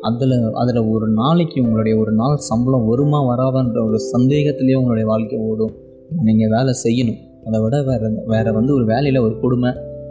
அதில் 0.06 0.35
அதில் 0.61 0.81
ஒரு 0.95 1.06
நாளைக்கு 1.21 1.62
உங்களுடைய 1.62 1.95
ஒரு 1.99 2.12
நாள் 2.12 2.37
சம்பளம் 2.37 2.89
வருமா 2.91 3.21
வராதான்ற 3.31 3.79
ஒரு 3.89 3.99
சந்தேகத்திலேயே 4.12 4.77
உங்களுடைய 4.81 5.06
வாழ்க்கை 5.11 5.39
ஓடும். 5.39 5.75
நீங்கள் 6.27 6.53
வேலை 6.56 6.73
செய்யணும். 6.85 7.19
அதை 7.47 7.59
விட 7.65 7.77
வேறு 7.83 8.09
வேறு 8.27 8.50
வந்து 8.53 8.73
ஒரு 8.75 8.85
வேலையில் 8.85 9.25
ஒரு 9.27 9.35
கொடுமை. 9.41 9.71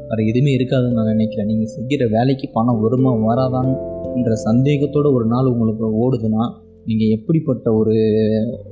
வேறு 0.10 0.28
எதுவுமே 0.32 0.52
இருக்காதுன்னு 0.58 0.98
நான் 1.00 1.14
நினைக்கிறேன். 1.14 1.50
நீங்கள் 1.52 1.74
செய்கிற 1.76 2.08
வேலைக்கு 2.08 2.50
பணம் 2.54 2.82
வருமா 2.86 3.12
வராதான்ற 3.28 4.36
சந்தேகத்தோடு 4.48 5.10
ஒரு 5.14 5.26
நாள் 5.26 5.52
உங்களுக்கு 5.54 5.88
ஓடுதுன்னா 6.04 6.46
நீங்கள் 6.86 7.14
எப்படிப்பட்ட 7.18 7.68
ஒரு 7.74 7.96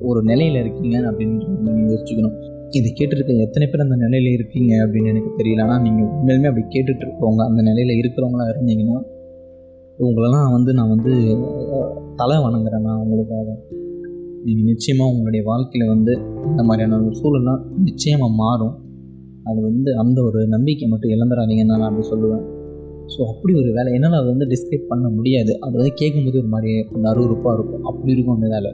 ஒரு 0.01 0.19
நிலையில் 0.23 0.61
இருக்கீங்க 0.63 0.97
அப்படின்னு 1.09 1.37
நீங்கள் 1.65 1.89
யோசிச்சுக்கணும். 1.89 2.35
இது 2.69 2.87
கேட்டுருக்க 2.99 3.33
எத்தனை 3.47 3.65
பேர் 3.67 3.83
அந்த 3.85 3.97
நிலையில் 4.03 4.35
இருக்கீங்க 4.37 4.71
அப்படின்னு 4.85 5.11
எனக்கு 5.13 5.31
தெரியல 5.39 5.65
ஆனால் 5.65 5.81
நீங்கள் 5.81 6.07
உண்மையிலுமே 6.15 6.49
அப்படி 6.51 6.65
கேட்டுட்ருக்கவங்க 6.75 7.43
அந்த 7.49 7.61
நிலையில் 7.61 7.99
இருக்கிறவங்களா 8.01 8.47
இருந்தீங்கன்னா 8.51 8.97
உங்களெல்லாம் 9.99 10.51
வந்து 10.51 10.73
நான் 10.73 10.89
வந்து 10.89 11.11
தலை 12.15 12.37
வணங்குறேன் 12.37 12.81
நான் 12.81 12.99
உங்களுக்காக. 12.99 13.47
நீங்கள் 14.43 14.63
நிச்சயமாக 14.63 15.11
உங்களுடைய 15.11 15.45
வாழ்க்கையில் 15.45 15.87
வந்து 15.87 16.13
இந்த 16.45 16.63
மாதிரியான 16.63 16.97
ஒரு 16.97 17.15
சூழல்லாம் 17.15 17.61
நிச்சயமாக 17.77 18.33
மாறும். 18.33 18.75
அது 19.43 19.61
வந்து 19.61 19.97
அந்த 19.97 20.23
ஒரு 20.23 20.47
நம்பிக்கை 20.47 20.87
மட்டும் 20.87 21.11
இழந்துடாதீங்கன்னு 21.11 21.73
நான் 21.73 21.81
அப்படி 21.81 22.07
சொல்லுவேன். 22.07 22.43
ஸோ 23.07 23.21
அப்படி 23.27 23.53
ஒரு 23.53 23.71
வேலை 23.71 23.93
என்னால் 23.93 24.19
அதை 24.19 24.29
வந்து 24.29 24.45
டிஸ்கிரைப் 24.45 24.87
பண்ண 24.87 25.09
முடியாது. 25.09 25.59
அது 25.59 25.77
வந்து 25.77 25.93
கேட்கும்போது 25.93 26.37
ஒரு 26.37 26.47
மாதிரி 26.47 26.83
கொஞ்சம் 26.83 27.11
அருவறுப்பாக 27.13 27.53
இருக்கும். 27.53 27.83
அப்படி 27.83 28.11
இருக்கும் 28.11 28.35
அந்த 28.35 28.47
வேலை. 28.47 28.71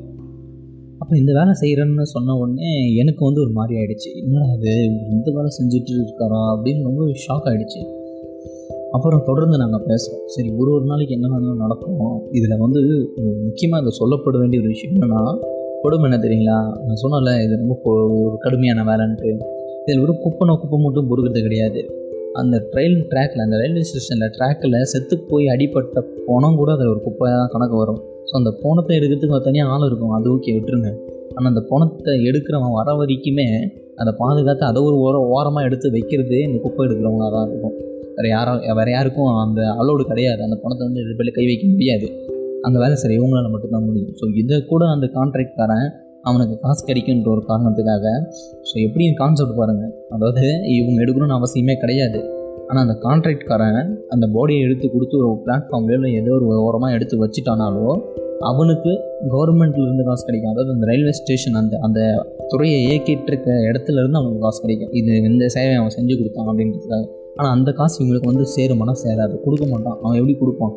அப்போ 1.00 1.18
இந்த 1.18 1.34
வேலை 1.34 1.54
செய்கிறேன்னு 1.62 2.02
சொன்ன 2.02 2.38
உடனே 2.38 2.96
எனக்கு 2.96 3.26
வந்து 3.26 3.42
ஒரு 3.42 3.52
மாதிரி 3.52 3.80
ஆகிடுச்சு 3.80 4.16
என்னடா 4.16 4.48
அது 4.52 4.74
இந்த 5.10 5.32
வேலை 5.32 5.50
செஞ்சுட்டு 5.60 5.90
இருக்காரா 5.90 6.42
அப்படின்னு 6.56 6.82
ரொம்ப 6.84 7.06
ஷாக் 7.06 7.48
ஆகிடுச்சு 7.48 8.01
அப்புறம் 8.96 9.22
தொடர்ந்து 9.28 9.58
நாங்கள் 9.62 9.86
பேசுகிறோம் 9.90 10.24
சரி 10.34 10.50
ஒரு 10.60 10.70
ஒரு 10.76 10.86
நாளைக்கு 10.92 11.14
என்ன 11.18 11.56
நடக்கும் 11.64 12.00
இதில் 12.38 12.62
வந்து 12.64 12.82
முக்கியமாக 13.48 13.82
இதை 13.84 13.92
சொல்லப்பட 14.02 14.38
வேண்டிய 14.42 14.62
ஒரு 14.62 14.70
விஷயம் 14.74 14.96
என்னென்னா 14.96 15.22
கொடுமை 15.84 16.06
என்ன 16.08 16.18
தெரியுங்களா? 16.26 16.58
நான் 16.88 17.02
சொன்னல 17.04 17.32
இது 17.46 17.54
ரொம்ப 17.62 17.76
ஒரு 18.26 18.36
கடுமையான 18.44 18.84
வேலைன்ட்டு. 18.90 19.30
இதில் 19.86 20.04
ஒரு 20.06 20.14
குப்பனை 20.24 20.54
குப்பை 20.64 20.80
மட்டும் 20.86 21.08
பொறுக்கிறது 21.12 21.42
கிடையாது. 21.48 21.82
அந்த 22.42 22.56
ட்ரெயின் 22.72 22.98
ட்ராக்கில் 23.12 23.46
அந்த 23.46 23.56
ரயில்வே 23.62 23.84
ஸ்டேஷனில் 23.90 24.34
ட்ராக்கில் 24.36 24.78
செத்து 24.92 25.16
போய் 25.30 25.48
அடிப்பட்ட 25.54 26.04
பணம் 26.28 26.60
கூட 26.60 26.70
அதில் 26.76 26.92
ஒரு 26.94 27.02
குப்பை 27.08 27.30
தான் 27.40 27.52
கணக்கு 27.54 27.78
வரும். 27.82 28.02
ஸோ 28.28 28.34
அந்த 28.42 28.52
போனத்தை 28.64 28.94
எடுக்கிறதுக்கு 29.00 29.48
தனியாக 29.48 29.74
ஆள் 29.76 29.88
இருக்கும். 29.90 30.14
அது 30.18 30.30
ஓகே 30.36 30.54
விட்டுருங்க. 30.58 30.92
ஆனால் 31.36 31.52
அந்த 31.54 31.64
பணத்தை 31.72 32.14
எடுக்கிறவன் 32.30 32.78
வர 32.80 32.94
வரைக்குமே 33.00 33.48
அதை 34.02 34.12
பாதுகாத்து 34.22 34.64
அதை 34.70 34.80
ஒரு 34.88 34.98
ஓர 35.06 35.16
ஓரமாக 35.36 35.68
எடுத்து 35.70 35.88
வைக்கிறது 35.96 36.38
இந்த 36.48 36.58
குப்பை 36.66 36.84
எடுக்கிறவங்களாக 36.88 37.32
தான் 37.36 37.48
இருக்கும். 37.50 37.76
வேறு 38.18 38.30
யாரோ 38.36 38.54
வேறு 38.80 38.92
யாருக்கும் 38.96 39.30
அந்த 39.46 39.62
அலோடு 39.82 40.04
கிடையாது. 40.12 40.42
அந்த 40.48 40.58
பணத்தை 40.64 40.84
வந்து 40.88 41.02
ரெண்டு 41.10 41.34
கை 41.38 41.46
வைக்க 41.50 41.66
முடியாது. 41.74 42.08
அந்த 42.68 42.78
வேலை 42.84 42.96
சரி 43.04 43.16
இவங்களால் 43.20 43.54
மட்டும்தான் 43.56 43.88
முடியும். 43.90 44.14
ஸோ 44.20 44.26
இதை 44.42 44.58
கூட 44.72 44.86
அந்த 44.96 45.06
கான்ட்ராக்ட்காரன் 45.18 45.88
அவனுக்கு 46.30 46.56
காசு 46.64 46.82
கிடைக்குன்ற 46.90 47.30
ஒரு 47.36 47.44
காரணத்துக்காக 47.48 48.08
ஸோ 48.70 48.76
எப்படி 48.88 49.06
கான்செப்ட் 49.22 49.60
பாருங்கள் 49.60 49.94
அதாவது 50.16 50.44
இவங்க 50.78 51.00
எடுக்கணும்னு 51.06 51.38
அவசியமே 51.40 51.76
கிடையாது. 51.84 52.20
ஆனால் 52.70 52.84
அந்த 52.86 52.96
கான்ட்ராக்ட்காரன் 53.06 53.90
அந்த 54.14 54.26
பாடியை 54.36 54.60
எடுத்து 54.66 54.88
கொடுத்து 54.90 55.16
ஒரு 55.22 55.30
பிளாட்ஃபார்ம்லேயோ 55.46 55.98
இல்லை 56.00 56.12
ஏதோ 56.20 56.34
ஒரு 56.40 56.48
ஓரமாக 56.68 56.96
எடுத்து 56.98 57.16
வச்சுட்டானாலோ 57.24 57.88
அவனுக்கு 58.42 58.92
கவர்மெண்ட்லேருந்து 59.30 60.04
காசு 60.04 60.26
கிடைக்கும். 60.26 60.52
அதாவது 60.52 60.74
அந்த 60.74 60.86
ரயில்வே 60.86 61.12
ஸ்டேஷன் 61.12 61.54
அந்த 61.54 61.78
அந்த 61.82 62.26
துறையை 62.48 62.80
இயக்கிட்டு 62.86 63.28
இருக்க 63.28 63.52
இடத்துல 63.52 64.00
இருந்து 64.00 64.18
அவனுக்கு 64.18 64.40
காசு 64.40 64.62
கிடைக்கும். 64.62 64.92
இது 64.92 65.22
இந்த 65.22 65.48
சேவை 65.48 65.74
அவன் 65.74 65.96
செஞ்சு 65.98 66.18
கொடுத்தான் 66.18 66.48
அப்படின்றதுக்காக. 66.48 67.06
ஆனால் 67.36 67.52
அந்த 67.52 67.72
காசு 67.72 68.06
இவங்களுக்கு 68.06 68.26
வந்து 68.26 68.46
சேருமானா 68.56 68.96
சேராது. 69.04 69.40
கொடுக்க 69.40 69.66
மாட்டான். 69.68 69.98
அவன் 70.02 70.18
எப்படி 70.18 70.38
கொடுப்பான்? 70.38 70.74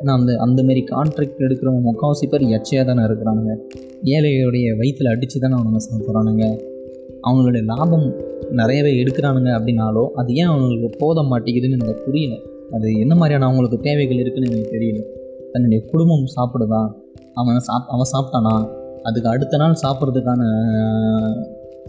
ஏன்னா 0.00 0.08
அந்த 0.08 0.32
அந்தமாரி 0.32 0.82
கான்ட்ராக்ட் 0.90 1.44
எடுக்கிறவங்க 1.46 1.80
முக்கால்வாசி 1.88 2.28
பேர் 2.28 2.42
எச்சையாக 2.42 2.84
தானே 2.84 3.02
இருக்கிறானுங்க. 3.02 3.52
ஏழைகளுடைய 4.04 4.76
வயிற்றில் 4.76 5.06
அடித்து 5.06 5.40
தானே 5.40 5.54
அவனுங்க 5.54 5.80
சாப்பிட்றானுங்க 5.88 6.60
அவங்களுடைய 7.28 7.64
லாபம் 7.64 8.14
நிறையவே 8.50 9.02
எடுக்கிறானுங்க 9.02 9.50
அப்படின்னாலோ 9.58 10.08
அது 10.08 10.34
ஏன் 10.34 10.44
அவங்களுக்கு 10.44 10.98
போத 10.98 11.22
மாட்டேங்குதுன்னு 11.22 11.78
எனக்கு 11.78 12.02
புரியல. 12.04 12.36
அது 12.70 12.98
என்ன 12.98 13.14
மாதிரியான 13.14 13.44
அவங்களுக்கு 13.44 13.78
தேவைகள் 13.80 14.16
இருக்குதுன்னு 14.16 14.50
எனக்கு 14.50 14.76
தெரியல. 14.78 15.16
தன்னுடைய 15.52 15.84
குடும்பம் 15.84 16.24
சாப்பிடுதான் 16.36 16.88
அவன் 17.38 17.58
சாப் 17.58 17.88
அவன் 17.88 18.12
சாப்பிட்டானா? 18.12 18.54
அதுக்கு 19.02 19.28
அடுத்த 19.28 19.56
நாள் 19.56 19.74
சாப்பிட்றதுக்கான 19.82 20.42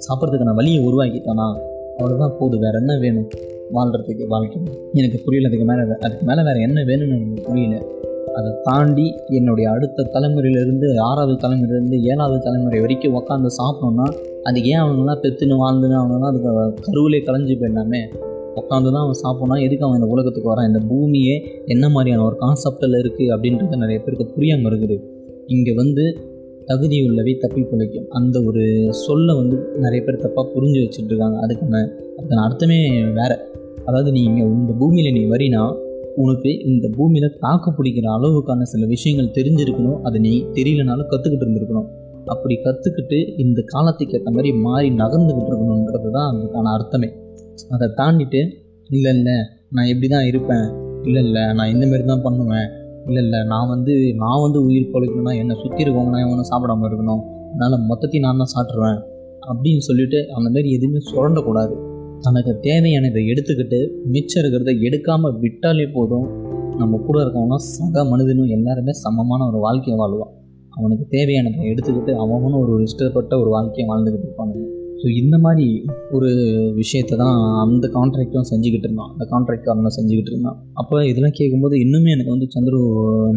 சாப்பிட்றதுக்கான 0.08 0.56
வழியை 0.56 0.80
உருவாக்கிட்டானா? 0.86 1.48
அவ்வளோதான் 1.98 2.36
போதும் 2.40 2.60
வேறு 2.60 2.78
என்ன 2.78 2.98
வேணும் 2.98 3.30
வாழ்கிறதுக்கு 3.74 4.28
வாழ்க்கை 4.28 4.62
எனக்கு 4.94 5.22
புரியல. 5.26 5.48
அதுக்கு 5.48 5.66
மேலே 5.66 5.82
அதுக்கு 6.00 6.26
மேலே 6.26 6.42
வேறு 6.42 6.60
என்ன 6.62 6.82
வேணும்னு 6.82 7.22
எனக்கு 7.22 7.42
புரியல. 7.42 7.82
அதை 8.36 8.52
தாண்டி 8.64 9.16
என்னுடைய 9.28 9.70
அடுத்த 9.70 10.10
தலைமுறையிலேருந்து 10.14 11.00
ஆறாவது 11.00 11.48
தலைமுறையிலேருந்து 11.48 12.02
ஏழாவது 12.02 12.44
தலைமுறை 12.44 12.80
வரைக்கும் 12.80 13.16
உக்காந்து 13.16 13.50
சாப்பிட்டோன்னா 13.60 14.08
அதுக்கு 14.44 14.70
ஏன் 14.70 14.82
அவங்களாம் 14.82 15.22
பெத்துன்னு 15.24 15.58
வாழ்ந்துன்னு 15.64 16.00
அவங்களாம் 16.02 16.32
அதுக்கு 16.32 16.74
கருவிலே 16.82 17.20
கலைஞ்சு 17.20 17.56
போயிடலாமே? 17.62 18.02
உட்காந்து 18.56 18.92
தான் 18.92 19.06
அவன் 19.06 19.22
சாப்பிட்னா 19.24 19.62
எதுக்கு 19.62 19.86
அவன் 19.86 20.00
இந்த 20.00 20.12
உலகத்துக்கு 20.12 20.56
வரான்? 20.56 20.68
இந்த 20.68 20.80
பூமியே 20.88 21.64
என்ன 21.66 21.90
மாதிரியான 21.90 22.24
ஒரு 22.24 22.36
கான்செப்டில் 22.40 23.00
இருக்குது 23.02 23.34
அப்படின்றது 23.36 23.78
நிறைய 23.78 24.00
பேருக்கு 24.00 24.26
புரியாமல் 24.26 24.72
இருக்குது 24.72 25.18
இங்கே 25.56 25.74
வந்து 25.82 26.04
தகுதி 26.70 26.98
உள்ளவை 27.06 27.34
தப்பி 27.44 27.62
பிழைக்கும். 27.70 28.08
அந்த 28.18 28.38
ஒரு 28.48 28.64
சொல்லை 29.06 29.34
வந்து 29.40 29.56
நிறைய 29.84 30.00
பேர் 30.06 30.24
தப்பாக 30.24 30.46
புரிஞ்சு 30.56 30.80
வச்சுட்டு 30.84 31.12
இருக்காங்க 31.12 31.38
அதுக்கான 31.46 31.80
அதுக்கான 32.18 32.44
அர்த்தமே 32.48 32.80
வேறு. 33.20 33.38
அதாவது 33.88 34.10
நீ 34.16 34.22
இங்கே 34.30 34.44
இந்த 34.58 34.74
பூமியில் 34.82 35.16
நீ 35.18 35.24
வரினா 35.34 35.62
உனக்கு 36.24 36.52
இந்த 36.72 36.86
பூமியில் 36.98 37.36
தாக்கு 37.44 37.70
பிடிக்கிற 37.78 38.08
அளவுக்கான 38.18 38.68
சில 38.74 38.86
விஷயங்கள் 38.94 39.36
தெரிஞ்சிருக்கணும். 39.38 40.00
அதை 40.08 40.18
நீ 40.26 40.34
தெரியலனாலும் 40.58 41.10
கற்றுக்கிட்டு 41.12 41.46
இருந்திருக்கணும். 41.46 41.88
அப்படி 42.34 42.56
கற்றுக்கிட்டு 42.66 43.20
இந்த 43.44 43.60
காலத்துக்கு 43.74 44.16
ஏற்ற 44.18 44.32
மாதிரி 44.36 44.52
மாறி 44.66 44.90
நகர்ந்துக்கிட்டு 45.02 45.52
இருக்கணுன்றது 45.52 46.10
தான் 46.18 46.28
அதுக்கான 46.32 46.74
அர்த்தமே. 46.78 47.10
அதை 47.76 47.88
தாண்டிட்டு 48.02 48.42
இல்லை 48.90 49.14
இல்லை 49.18 49.38
நான் 49.76 49.90
எப்படி 49.94 50.10
தான் 50.16 50.28
இருப்பேன். 50.32 50.68
இல்லை 51.08 51.24
இல்லை 51.28 51.44
நான் 51.58 51.74
இந்த 51.76 51.86
மாதிரி 51.92 52.06
தான் 52.12 52.26
பண்ணுவேன். 52.28 52.70
இல்லை 53.08 53.24
இல்லை 53.24 53.44
நான் 53.44 53.68
வந்து 53.68 54.14
நான் 54.16 54.42
வந்து 54.42 54.64
உயிர் 54.64 54.92
பழக்கணும்னா 54.94 55.38
என்னை 55.38 55.56
சுற்றி 55.62 55.84
இருக்கவங்கன்னா 55.84 56.20
எவனும் 56.26 56.50
சாப்பிடாம 56.52 56.88
இருக்கணும். 56.90 57.22
அதனால் 57.52 57.86
மொத்தத்தையும் 57.90 58.20
நான் 58.20 58.38
தான் 58.38 58.52
சாப்பிட்ருவேன் 58.56 59.00
அப்படின்னு 59.50 59.78
சொல்லிட்டு 59.78 60.28
அந்த 60.30 60.50
மாதிரி 60.50 60.72
எதுவுமே 60.72 61.00
சுரண்டக்கூடாது. 61.12 61.76
தனக்கு 62.20 62.60
தேவையானதை 62.62 63.22
எடுத்துக்கிட்டு 63.34 63.80
மிச்சம் 64.06 64.42
இருக்கிறத 64.44 64.72
எடுக்காமல் 64.88 65.40
விட்டாலே 65.40 65.88
போதும். 65.94 66.28
நம்ம 66.78 66.98
கூட 66.98 67.24
இருக்கவனா 67.24 67.56
சக 67.56 68.04
மனிதனும் 68.04 68.48
எல்லாருமே 68.48 68.92
சமமான 68.92 69.46
ஒரு 69.46 69.58
வாழ்க்கையை 69.58 70.00
வாழ்வான். 70.00 70.34
அவனுக்கு 70.70 71.06
தேவையானதை 71.18 71.64
எடுத்துக்கிட்டு 71.72 72.14
அவனும் 72.16 72.62
ஒரு 72.62 72.84
இஷ்டப்பட்ட 72.84 73.40
ஒரு 73.40 73.50
வாழ்க்கையை 73.50 73.86
வாழ்ந்துக்கிட்டு 73.92 74.28
இருப்பானுங்க. 74.28 74.79
ஸோ 75.02 75.08
இந்த 75.16 75.38
மாதிரி 75.38 75.86
ஒரு 76.12 76.30
விஷயத்தை 76.76 77.18
தான் 77.18 77.38
அந்த 77.60 77.88
கான்ட்ராக்டும் 77.94 78.48
செஞ்சுக்கிட்டு 78.50 78.88
இருந்தான். 78.88 79.12
அந்த 79.12 79.26
கான்ட்ராக்ட்காரனும் 79.32 79.96
செஞ்சுக்கிட்டு 79.98 80.32
இருந்தான். 80.32 80.58
அப்போ 80.74 81.06
இதெல்லாம் 81.06 81.36
கேட்கும்போது 81.36 81.78
இன்னுமே 81.78 82.10
எனக்கு 82.10 82.30
வந்து 82.30 82.48
சந்துரு 82.56 82.80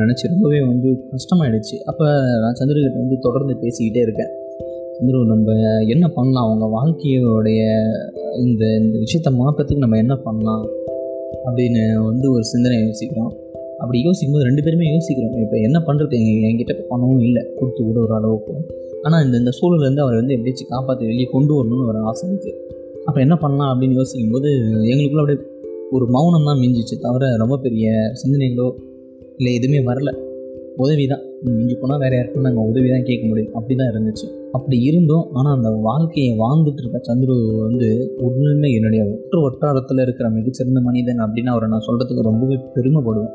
நினச்சி 0.03 0.25
ரொம்பவே 0.29 0.61
வந்து 0.61 0.89
கஷ்டமாயிடுச்சு. 1.13 1.77
அப்போ 1.87 2.07
நான் 2.43 2.59
சந்துருக்கிட்ட 2.61 2.99
வந்து 2.99 3.19
தொடர்ந்து 3.19 3.57
பேசிக்கிட்டே 3.61 4.03
இருக்கேன். 4.03 4.33
சந்துரு 4.97 5.25
நம்ம 5.25 5.53
என்ன 5.87 6.09
பண்ணலாம்? 6.09 6.45
அவங்க 6.45 6.67
வாழ்க்கையோடைய 6.79 7.63
இந்த 8.37 8.65
இந்த 8.83 8.99
விஷயத்தை 8.99 9.33
மாற்றத்துக்கு 9.41 9.85
நம்ம 9.87 9.97
என்ன 9.97 10.17
பண்ணலாம்? 10.17 10.67
அப்படின்னு 11.45 12.05
வந்து 12.05 12.33
ஒரு 12.33 12.45
சிந்தனை 12.45 12.79
யோசிக்கிறோம். 12.87 13.33
அப்படி 13.83 13.99
யோசிக்கும்போது 14.07 14.47
ரெண்டு 14.49 14.63
பேருமே 14.67 14.89
யோசிக்கிறோம். 14.95 15.37
இப்போ 15.45 15.57
என்ன 15.69 15.79
பண்ணுறது 15.87 16.17
எங்கள் 16.21 16.49
என்கிட்ட 16.51 16.75
இப்போ 16.75 16.87
பணமும் 16.93 17.23
இல்லை. 17.29 17.43
கொடுத்து 17.59 17.83
உதவுற 17.91 18.15
அளவுக்கு. 18.21 18.55
ஆனால் 19.07 19.23
இந்த 19.27 19.37
இந்த 19.43 19.53
சூழலேருந்து 19.59 20.05
அவரை 20.05 20.17
வந்து 20.21 20.35
எப்படியாச்சும் 20.37 20.73
காப்பாற்றி 20.75 21.05
வெளியே 21.11 21.29
கொண்டு 21.37 21.53
வரணும்னு 21.59 21.89
ஒரு 21.93 22.01
ஆசை 22.11 22.25
இருக்குது 22.31 22.59
அப்போ 23.07 23.19
என்ன 23.27 23.35
பண்ணலாம் 23.45 23.71
அப்படின்னு 23.73 23.99
யோசிக்கும்போது 24.01 24.51
எங்களுக்குள்ள 24.91 25.23
அப்படியே 25.25 25.41
ஒரு 25.97 26.05
மௌனம் 26.17 26.47
தான் 26.49 26.61
மிஞ்சிச்சு. 26.61 26.97
தவிர 27.07 27.31
ரொம்ப 27.43 27.57
பெரிய 27.65 27.87
சிந்தனைகளோ 28.21 28.69
இல்லை 29.39 29.53
எதுவுமே 29.59 29.81
வரல. 29.89 30.11
உதவி 30.83 31.05
தான். 31.13 31.23
மிஞ்சி 31.57 31.75
போனால் 31.81 32.01
வேறு 32.03 32.15
யாருக்கும் 32.17 32.47
நாங்கள் 32.47 32.69
உதவி 32.71 32.89
தான் 32.93 33.07
கேட்க 33.09 33.25
முடியும். 33.31 33.53
அப்படி 33.59 33.75
தான் 33.81 33.91
இருந்துச்சு. 33.93 34.27
அப்படி 34.57 34.77
இருந்தோம். 34.91 35.25
ஆனால் 35.39 35.55
அந்த 35.57 35.71
வாழ்க்கையை 35.89 36.33
வாழ்ந்துட்டு 36.43 36.83
இருக்க 36.83 36.99
சந்துரு 37.09 37.35
வந்து 37.67 37.89
உண்மையுமே 38.27 38.69
என்னுடைய 38.79 39.03
ஒற்று 39.13 39.41
வட்டாரத்தில் 39.47 40.05
இருக்கிற 40.07 40.29
மிகச்சிறந்த 40.39 40.83
மனிதன் 40.89 41.25
அப்படின்னு 41.27 41.53
அவரை 41.55 41.69
நான் 41.75 41.87
சொல்கிறதுக்கு 41.89 42.29
ரொம்பவே 42.31 42.59
பெருமைப்படுவேன். 42.77 43.35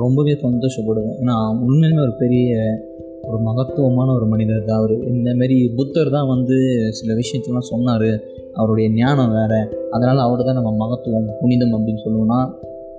ரொம்பவே 0.00 0.32
சந்தோஷப்படுவேன். 0.32 1.16
ஏன்னா 1.20 1.34
உண்மையிலுமே 1.66 2.00
ஒரு 2.00 2.14
பெரிய 2.18 2.80
ஒரு 3.22 3.38
மகத்துவமான 3.42 4.12
ஒரு 4.12 4.26
மனிதர் 4.26 4.64
தான் 4.64 4.78
அவர். 4.78 4.94
இந்தமாரி 5.02 5.74
புத்தர் 5.74 6.10
தான் 6.10 6.26
வந்து 6.26 6.56
சில 6.90 7.14
விஷயத்தெல்லாம் 7.14 7.70
சொன்னார். 7.72 8.20
அவருடைய 8.52 8.90
ஞானம் 8.90 9.32
வேறு. 9.32 9.88
அதனால் 9.90 10.18
அவர் 10.18 10.44
தான் 10.44 10.54
நம்ம 10.54 10.86
மகத்துவம் 10.86 11.28
புனிதம் 11.40 11.74
அப்படின்னு 11.76 12.04
சொல்லுவோம்னா 12.04 12.52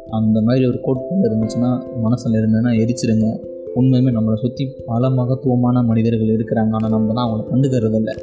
அந்த 0.09 0.41
மாதிரி 0.41 0.67
ஒரு 0.67 0.79
கோட்பாடு 0.81 1.27
இருந்துச்சுன்னா 1.29 1.71
மனசில் 2.01 2.33
இருந்ததுன்னா 2.33 2.71
எரிச்சிருங்க. 2.83 3.27
உண்மையுமே 3.75 4.11
நம்மளை 4.11 4.33
சுற்றி 4.33 4.65
பல 4.85 5.09
மகத்துவமான 5.09 5.83
மனிதர்கள் 5.83 6.35
இருக்கிறாங்க. 6.37 6.71
ஆனால் 6.71 6.89
நம்ம 6.89 7.13
தான் 7.13 7.25
அவங்கள 7.27 7.45
கண்டுக்கிறது 7.51 7.95
இல்லை 7.95 8.13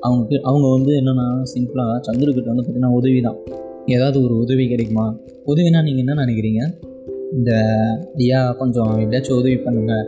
அவங்க 0.00 0.40
அவங்க 0.42 0.70
வந்து 0.70 0.92
என்னென்னா 1.00 1.42
சிம்பிளாக 1.54 2.00
சந்திரகிட்ட 2.10 2.44
வந்து 2.44 2.62
பார்த்திங்கன்னா 2.62 2.92
உதவி 2.92 3.20
தான் 3.20 3.36
ஏதாவது 3.86 4.22
ஒரு 4.22 4.38
உதவி 4.38 4.68
கிடைக்குமா? 4.68 5.16
உதவினா 5.46 5.82
நீங்கள் 5.82 6.04
என்ன 6.06 6.24
நினைக்கிறீங்க? 6.24 6.91
இந்த 7.36 7.52
ஐயா 8.22 8.40
கொஞ்சம் 8.60 8.90
எப்படியாச்சும் 9.02 9.38
உதவி 9.40 9.58
பண்ணுங்கள் 9.66 10.04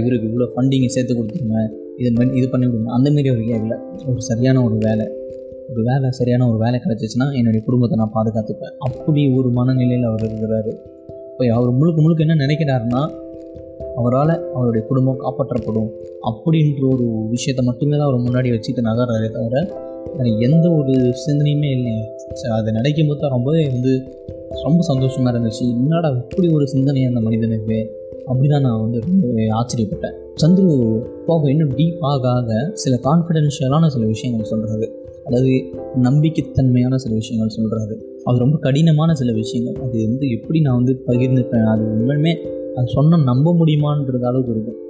இவருக்கு 0.00 0.28
இவ்வளோ 0.30 0.46
ஃபண்டிங்கை 0.54 0.90
சேர்த்து 0.96 1.14
கொடுத்துருங்க 1.18 1.60
இது 2.00 2.10
மாதிரி 2.16 2.36
இது 2.40 2.46
பண்ணி 2.52 2.66
கொடுங்க. 2.66 2.90
அந்தமாரி 2.96 3.30
ஒரு 3.36 3.42
கேட்கல 3.48 3.74
ஒரு 4.10 4.20
சரியான 4.28 4.62
ஒரு 4.66 4.76
வேலை. 4.86 5.06
ஒரு 5.72 5.82
வேலை 5.88 6.08
சரியான 6.18 6.46
ஒரு 6.50 6.58
வேலை 6.62 6.76
கிடச்சிச்சின்னா 6.84 7.26
என்னுடைய 7.38 7.60
குடும்பத்தை 7.66 7.96
நான் 8.00 8.14
பாதுகாத்துப்பேன். 8.16 8.74
அப்படி 8.86 9.22
ஒரு 9.38 9.48
மனநிலையில் 9.58 10.06
அவர் 10.10 10.24
இருக்கிறாரு. 10.28 10.72
இப்போ 11.32 11.44
அவர் 11.58 11.76
முழுக்க 11.80 11.98
முழுக்க 12.04 12.26
என்ன 12.26 12.38
நினைக்கிறாருன்னா 12.44 13.02
அவரால் 14.00 14.34
அவருடைய 14.56 14.82
குடும்பம் 14.88 15.20
காப்பாற்றப்படும். 15.24 15.90
அப்படின்ற 16.30 16.82
ஒரு 16.94 17.06
விஷயத்தை 17.34 17.62
மட்டுமே 17.68 17.94
தான் 17.96 18.08
அவர் 18.08 18.24
முன்னாடி 18.26 18.48
வச்சுட்டு 18.54 18.82
நகர்றாரே 18.88 19.28
தவிர 19.36 19.62
எந்த 20.48 20.66
ஒரு 20.78 20.94
சிந்தனையுமே 21.24 21.70
இல்லை 21.76 21.94
அதை 22.56 22.70
நினைக்கும் 22.78 23.08
போது 23.08 23.20
தான் 23.22 23.34
ரொம்பவே 23.36 23.62
வந்து 23.72 23.92
ரொம்ப 24.62 24.82
சந்தோஷமாக 24.82 25.38
இருந்துச்சு. 25.38 25.64
என்னடா 25.74 26.08
இப்படி 26.08 26.48
ஒரு 26.48 26.68
சிந்தனை 26.68 27.04
அந்த 27.04 27.20
மனிதனுக்கு? 27.20 27.78
அப்படி 28.26 28.48
தான் 28.48 28.60
நான் 28.60 28.80
வந்து 28.80 28.98
ரொம்ப 29.06 29.28
ஆச்சரியப்பட்டேன். 29.58 30.16
சந்துரு 30.42 30.74
போக 31.26 31.50
இன்னும் 31.50 31.70
டீப் 31.70 31.96
ஆக 32.00 32.30
ஆக 32.30 32.70
சில 32.72 32.98
கான்ஃபிடென்ஷியலான 33.04 33.86
சில 33.86 34.06
விஷயங்கள் 34.06 34.50
சொல்கிறாரு 34.50 34.86
அதாவது 35.24 35.52
நம்பிக்கைத்தன்மையான 36.02 36.94
சில 36.94 37.14
விஷயங்கள் 37.14 37.56
சொல்கிறாரு 37.56 37.94
அது 38.24 38.38
ரொம்ப 38.38 38.58
கடினமான 38.58 39.14
சில 39.14 39.32
விஷயங்கள். 39.32 39.82
அது 39.82 39.96
வந்து 40.08 40.30
எப்படி 40.30 40.60
நான் 40.60 40.74
வந்து 40.74 40.94
பகிர்ந்துப்பேன்? 41.06 41.66
அது 41.66 41.82
உண்மையுமே 41.84 42.32
அது 42.74 42.86
சொன்னால் 42.86 43.22
நம்ப 43.22 43.54
முடியுமான்றது 43.54 44.22
அளவுக்கு 44.22 44.50
இருக்கும். 44.50 44.80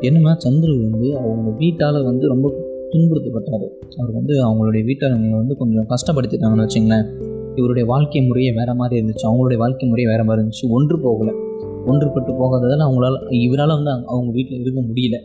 என்னன்னா 0.00 0.32
சந்துரு 0.44 0.90
வந்து 0.90 1.16
அவங்க 1.16 1.50
வீட்டால் 1.58 2.04
வந்து 2.04 2.26
ரொம்ப 2.28 2.48
துன்புறுத்தப்பட்டார். 2.90 3.68
அவர் 3.98 4.12
வந்து 4.12 4.34
அவங்களுடைய 4.48 4.82
வீட்டாளங்களை 4.90 5.36
வந்து 5.36 5.56
கொஞ்சம் 5.56 5.86
கஷ்டப்படுத்திட்டாங்கன்னு 5.88 6.66
வச்சுங்களேன். 6.66 7.32
இவருடைய 7.54 7.88
வாழ்க்கை 7.88 8.22
முறையே 8.22 8.52
வேறு 8.52 8.74
மாதிரி 8.74 9.00
இருந்துச்சு. 9.00 9.26
அவங்களுடைய 9.28 9.56
வாழ்க்கை 9.56 9.88
முறையே 9.88 10.10
வேறு 10.10 10.24
மாதிரி 10.24 10.46
இருந்துச்சு. 10.46 10.70
ஒன்று 10.70 10.96
போகலை. 10.98 11.32
ஒன்றுபட்டு 11.86 12.38
போகாததால் 12.38 12.90
அவங்களால 12.90 13.32
இவரால் 13.32 13.74
வந்து 13.74 13.90
அவங்க 13.90 14.32
வீட்டில் 14.32 14.60
இருக்க 14.60 14.80
முடியல. 14.80 15.16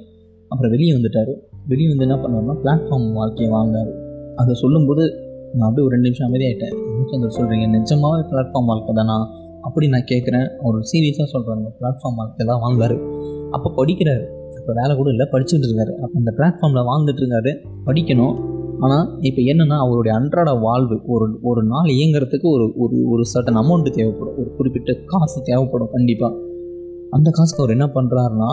அப்புறம் 0.47 0.71
வெளியே 0.71 0.91
வந்துட்டார். 0.91 1.35
வெளியே 1.67 1.95
வந்து 1.95 2.07
என்ன 2.07 2.15
பண்ணார்னா 2.15 2.55
பிளாட்ஃபார்ம் 2.63 3.13
வாழ்க்கையை 3.13 3.53
வாங்கினார் 3.53 3.91
அதை 4.35 4.53
சொல்லும்போது 4.53 5.13
நான் 5.53 5.69
அப்படியே 5.69 5.87
ஒரு 5.87 5.89
ரெண்டு 5.89 6.09
நிமிஷம் 6.09 6.33
அமைதியாகிட்டேன் 6.33 7.11
என்ன 7.11 7.27
சொல்கிறீங்க 7.27 7.69
நிஜமாகவே 7.69 8.29
பிளாட்ஃபார்ம் 8.29 8.65
வாழ்க்கை 8.65 8.95
தானா? 8.95 9.27
அப்படி 9.61 9.87
நான் 9.87 10.03
கேட்குறேன். 10.03 10.47
அவர் 10.47 10.75
சீரியஸாக 10.75 11.25
சொல்கிறாங்க 11.33 11.67
பிளாட்ஃபார்ம் 11.81 12.15
வாழ்க்கை 12.15 12.47
தான் 12.47 12.61
வாங்குறாரு 12.61 12.97
அப்போ 13.51 13.85
படிக்கிறாரு. 13.85 14.25
இப்போ 14.59 14.73
வேலை 14.73 14.95
கூட 14.95 15.09
இல்லை. 15.09 15.27
படிச்சுட்டு 15.31 15.65
இருக்காரு. 15.69 15.93
அப்போ 15.93 16.11
அந்த 16.13 16.33
பிளாட்ஃபார்மில் 16.37 16.89
வாழ்ந்துட்டு 16.89 17.19
இருக்காரு. 17.19 17.65
படிக்கணும். 17.85 18.48
ஆனால் 18.79 19.17
இப்போ 19.21 19.41
என்னென்னா 19.41 19.77
அவருடைய 19.77 20.17
அன்றாட 20.17 20.53
வாழ்வு 20.53 21.01
ஒரு 21.05 21.39
ஒரு 21.41 21.63
நாள் 21.63 21.89
இயங்குறதுக்கு 21.89 22.41
ஒரு 22.41 22.73
ஒரு 22.77 23.09
ஒரு 23.09 23.23
சர்டன் 23.33 23.59
அமௌண்ட்டு 23.61 23.89
தேவைப்படும். 23.89 24.37
ஒரு 24.37 24.55
குறிப்பிட்ட 24.57 24.93
காசு 25.05 25.41
தேவைப்படும் 25.43 25.89
கண்டிப்பாக 25.91 26.35
அந்த 27.09 27.29
காசுக்கு 27.29 27.63
அவர் 27.63 27.75
என்ன 27.75 27.85
பண்ணுறாருனா 27.93 28.49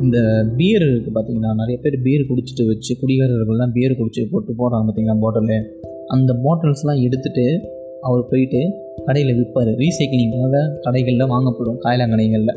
இந்த 0.00 0.46
பியர் 0.56 0.82
இருக்குது 0.82 1.14
பார்த்தீங்கன்னா 1.14 1.54
நிறைய 1.54 1.78
பேர் 1.82 2.02
பியர் 2.02 2.28
குடிச்சிட்டு 2.28 2.66
வச்சு 2.66 2.96
குடிகாரர்கள்லாம் 3.02 3.72
பியர் 3.72 3.98
குடிச்சு 3.98 4.28
போட்டு 4.30 4.54
போகிறாங்க 4.58 4.86
பார்த்தீங்களா 4.86 5.18
பாட்டிலு 5.20 5.58
அந்த 6.06 6.32
பாட்டில்ஸ்லாம் 6.44 7.02
எடுத்துகிட்டு 7.06 7.62
அவர் 8.00 8.28
போயிட்டு 8.28 8.60
கடையில் 9.04 9.36
விற்பார் 9.36 9.70
ரீசைக்கிளிங்காக 9.74 10.80
கடைகளில் 10.80 11.26
வாங்கப்படும் 11.26 11.78
காயலாங்கடைகளில் 11.80 12.56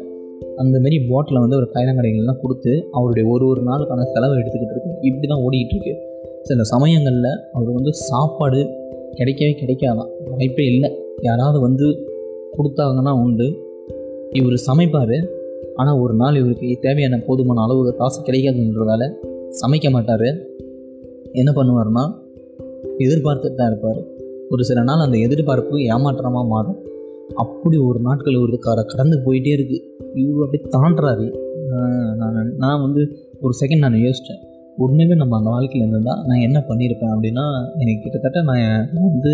அந்த 0.55 0.79
மாரி 0.79 1.00
பாட்டிலை 1.00 1.39
வந்து 1.39 1.55
ஒரு 1.55 1.69
காயலாங்கடைகள்லாம் 1.73 2.41
கொடுத்து 2.41 2.88
அவருடைய 2.91 3.29
ஒரு 3.29 3.47
ஒரு 3.47 3.62
நாளுக்கான 3.62 4.01
செலவை 4.01 4.38
எடுத்துக்கிட்டு 4.38 4.75
இருக்கு 4.75 4.97
இப்படி 5.01 5.27
தான் 5.27 5.43
ஓடிக்கிட்டு 5.43 5.75
இருக்கு. 5.75 6.12
சில 6.43 6.63
சமயங்களில் 6.63 7.35
அவர் 7.53 7.71
வந்து 7.77 7.91
சாப்பாடு 7.93 8.62
கிடைக்கவே 9.17 9.53
கிடைக்காதான். 9.62 10.12
வாய்ப்பே 10.29 10.65
இல்லை. 10.65 10.89
யாராவது 11.21 11.59
வந்து 11.59 11.88
கொடுத்தாங்கன்னா 12.57 13.12
உண்டு. 13.23 13.47
இவர் 14.31 14.57
சமைப்பார். 14.69 15.17
ஆனால் 15.75 16.00
ஒரு 16.00 16.13
நாள் 16.13 16.35
இவருக்கு 16.35 16.77
தேவையான 16.81 17.19
போதுமான 17.27 17.62
அளவு 17.62 17.95
காசு 17.95 18.19
கிடைக்காதுன்றதால 18.21 19.03
சமைக்க 19.62 19.91
மாட்டார். 19.91 20.29
என்ன 21.31 21.51
பண்ணுவார்னா 21.55 22.03
எதிர்பார்த்துட்டு 22.97 23.53
தான் 23.53 23.71
இருப்பார். 23.71 24.01
ஒரு 24.50 24.63
சில 24.63 24.81
நாள் 24.81 25.05
அந்த 25.05 25.17
எதிர்பார்ப்பு 25.17 25.77
ஏமாற்றமாக 25.83 26.47
மாறும். 26.47 26.79
அப்படி 27.35 27.77
ஒரு 27.77 28.00
நாட்கள் 28.00 28.35
ஒரு 28.35 28.59
கடந்து 28.59 29.17
போயிட்டே 29.25 29.53
இருக்குது 29.57 29.83
இவர் 30.13 30.47
அப்படி 30.47 30.62
தாண்டுறாரு. 30.77 31.27
நான் 32.17 32.55
நான் 32.57 32.81
வந்து 32.81 33.01
ஒரு 33.41 33.53
செகண்ட் 33.62 33.83
நான் 33.83 33.93
யோசித்தேன் 33.93 34.41
உண்மையுமே 34.77 35.15
நம்ம 35.15 35.38
அந்த 35.38 35.50
வாழ்க்கையில் 35.50 35.84
இருந்திருந்தால் 35.84 36.22
நான் 36.25 36.39
என்ன 36.39 36.65
பண்ணியிருப்பேன் 36.68 37.12
அப்படின்னா 37.13 37.44
எனக்கு 37.77 38.01
கிட்டத்தட்ட 38.01 38.42
நான் 38.42 38.88
வந்து 39.01 39.34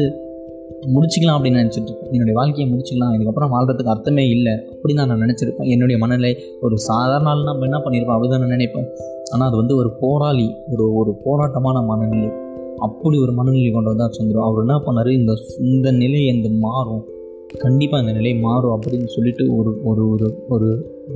முடிச்சிக்கலாம் 0.96 1.38
அப்படின்னு 1.38 1.62
நினச்சிட்டு 1.62 1.89
இருக்கேன் 1.89 2.12
என்னுடைய 2.12 2.39
வாழ்க்கையை 2.39 2.72
முடிச்சிக்கலாம் 2.72 3.13
இதுக்கப்புறம் 3.15 3.51
வாழ்கிறதுக்கு 3.53 3.93
அர்த்தமே 3.93 4.27
இல்லை 4.29 4.53
அப்படி 4.74 4.93
தான் 4.93 5.08
நான் 5.08 5.24
நினச்சிருப்பேன். 5.25 5.69
என்னுடைய 5.69 6.00
மனநிலை 6.03 6.38
ஒரு 6.62 6.77
சாதாரண 6.77 7.34
நம்ம 7.34 7.65
என்ன 7.65 7.77
பண்ணியிருப்போம்? 7.77 8.17
அப்படி 8.17 8.31
தான் 8.31 8.39
நான் 8.39 8.50
நினைப்பேன். 8.50 8.88
ஆனால் 9.31 9.48
அது 9.48 9.58
வந்து 9.58 9.75
ஒரு 9.75 9.91
போராளி 10.01 10.55
ஒரு 10.72 10.93
ஒரு 10.93 11.22
போராட்டமான 11.25 11.81
மனநிலை. 11.81 12.29
அப்படி 12.77 13.17
ஒரு 13.17 13.31
மனநிலை 13.31 13.72
கொண்டு 13.72 13.89
வந்தால் 13.89 14.10
சந்திரம் 14.10 14.43
அவர் 14.43 14.63
என்ன 14.65 14.77
பண்ணார்? 14.77 15.12
இந்த 15.12 15.34
இந்த 15.60 15.91
நிலை 15.91 16.25
இந்த 16.25 16.50
மாறும். 16.50 17.03
கண்டிப்பாக 17.58 18.03
இந்த 18.03 18.13
நிலை 18.19 18.36
மாறும் 18.36 18.74
அப்படின்னு 18.75 19.05
சொல்லிட்டு 19.05 19.58
ஒரு 19.58 19.81
ஒரு 19.84 20.10
ஒரு 20.10 20.39
ஒரு 20.50 20.67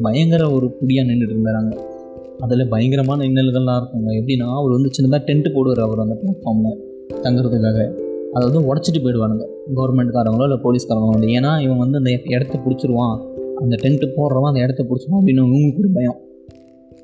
பயங்கர 0.01 0.51
ஒரு 0.51 0.77
புடியாக 0.80 1.08
நின்றுட்டு 1.10 1.36
இருந்தாங்க 1.36 1.92
அதில் 2.40 2.68
பயங்கரமான 2.68 3.25
இன்னல்கள்லாம் 3.25 3.80
இருக்குங்க. 3.80 4.22
எப்படின்னா 4.22 4.56
அவர் 4.56 4.72
வந்து 4.72 4.90
சின்னதாக 4.90 5.30
டென்ட்டு 5.30 5.54
போடுவார் 5.56 5.80
அவர் 5.80 6.00
அந்த 6.00 6.18
பிளாட்ஃபார்மில் 6.22 6.80
தங்குறதுக்காக. 7.22 7.92
அதை 8.34 8.50
வந்து 8.50 8.75
உடச்சிட்டு 8.75 9.04
போயிடுவானுங்க. 9.04 9.46
கவர்மெண்ட்காரங்களோ 9.75 10.42
இல்லை 10.42 10.60
போலீஸ்காரங்களோ 10.63 11.10
வந்து. 11.10 11.28
ஏன்னா 11.28 11.62
இவன் 11.62 11.78
வந்து 11.78 11.98
அந்த 11.98 12.12
இடத்த 12.24 12.60
பிடிச்சிருவான். 12.66 13.22
அந்த 13.56 13.75
டென்ட்டு 13.82 14.12
போடுறவன் 14.18 14.48
அந்த 14.48 14.60
இடத்த 14.60 14.84
பிடிச்சிருவான் 14.84 15.22
அப்படின்னு 15.22 15.44
இவங்களுக்கு 15.44 15.80
ஒரு 15.80 15.90
பயம். 15.94 16.20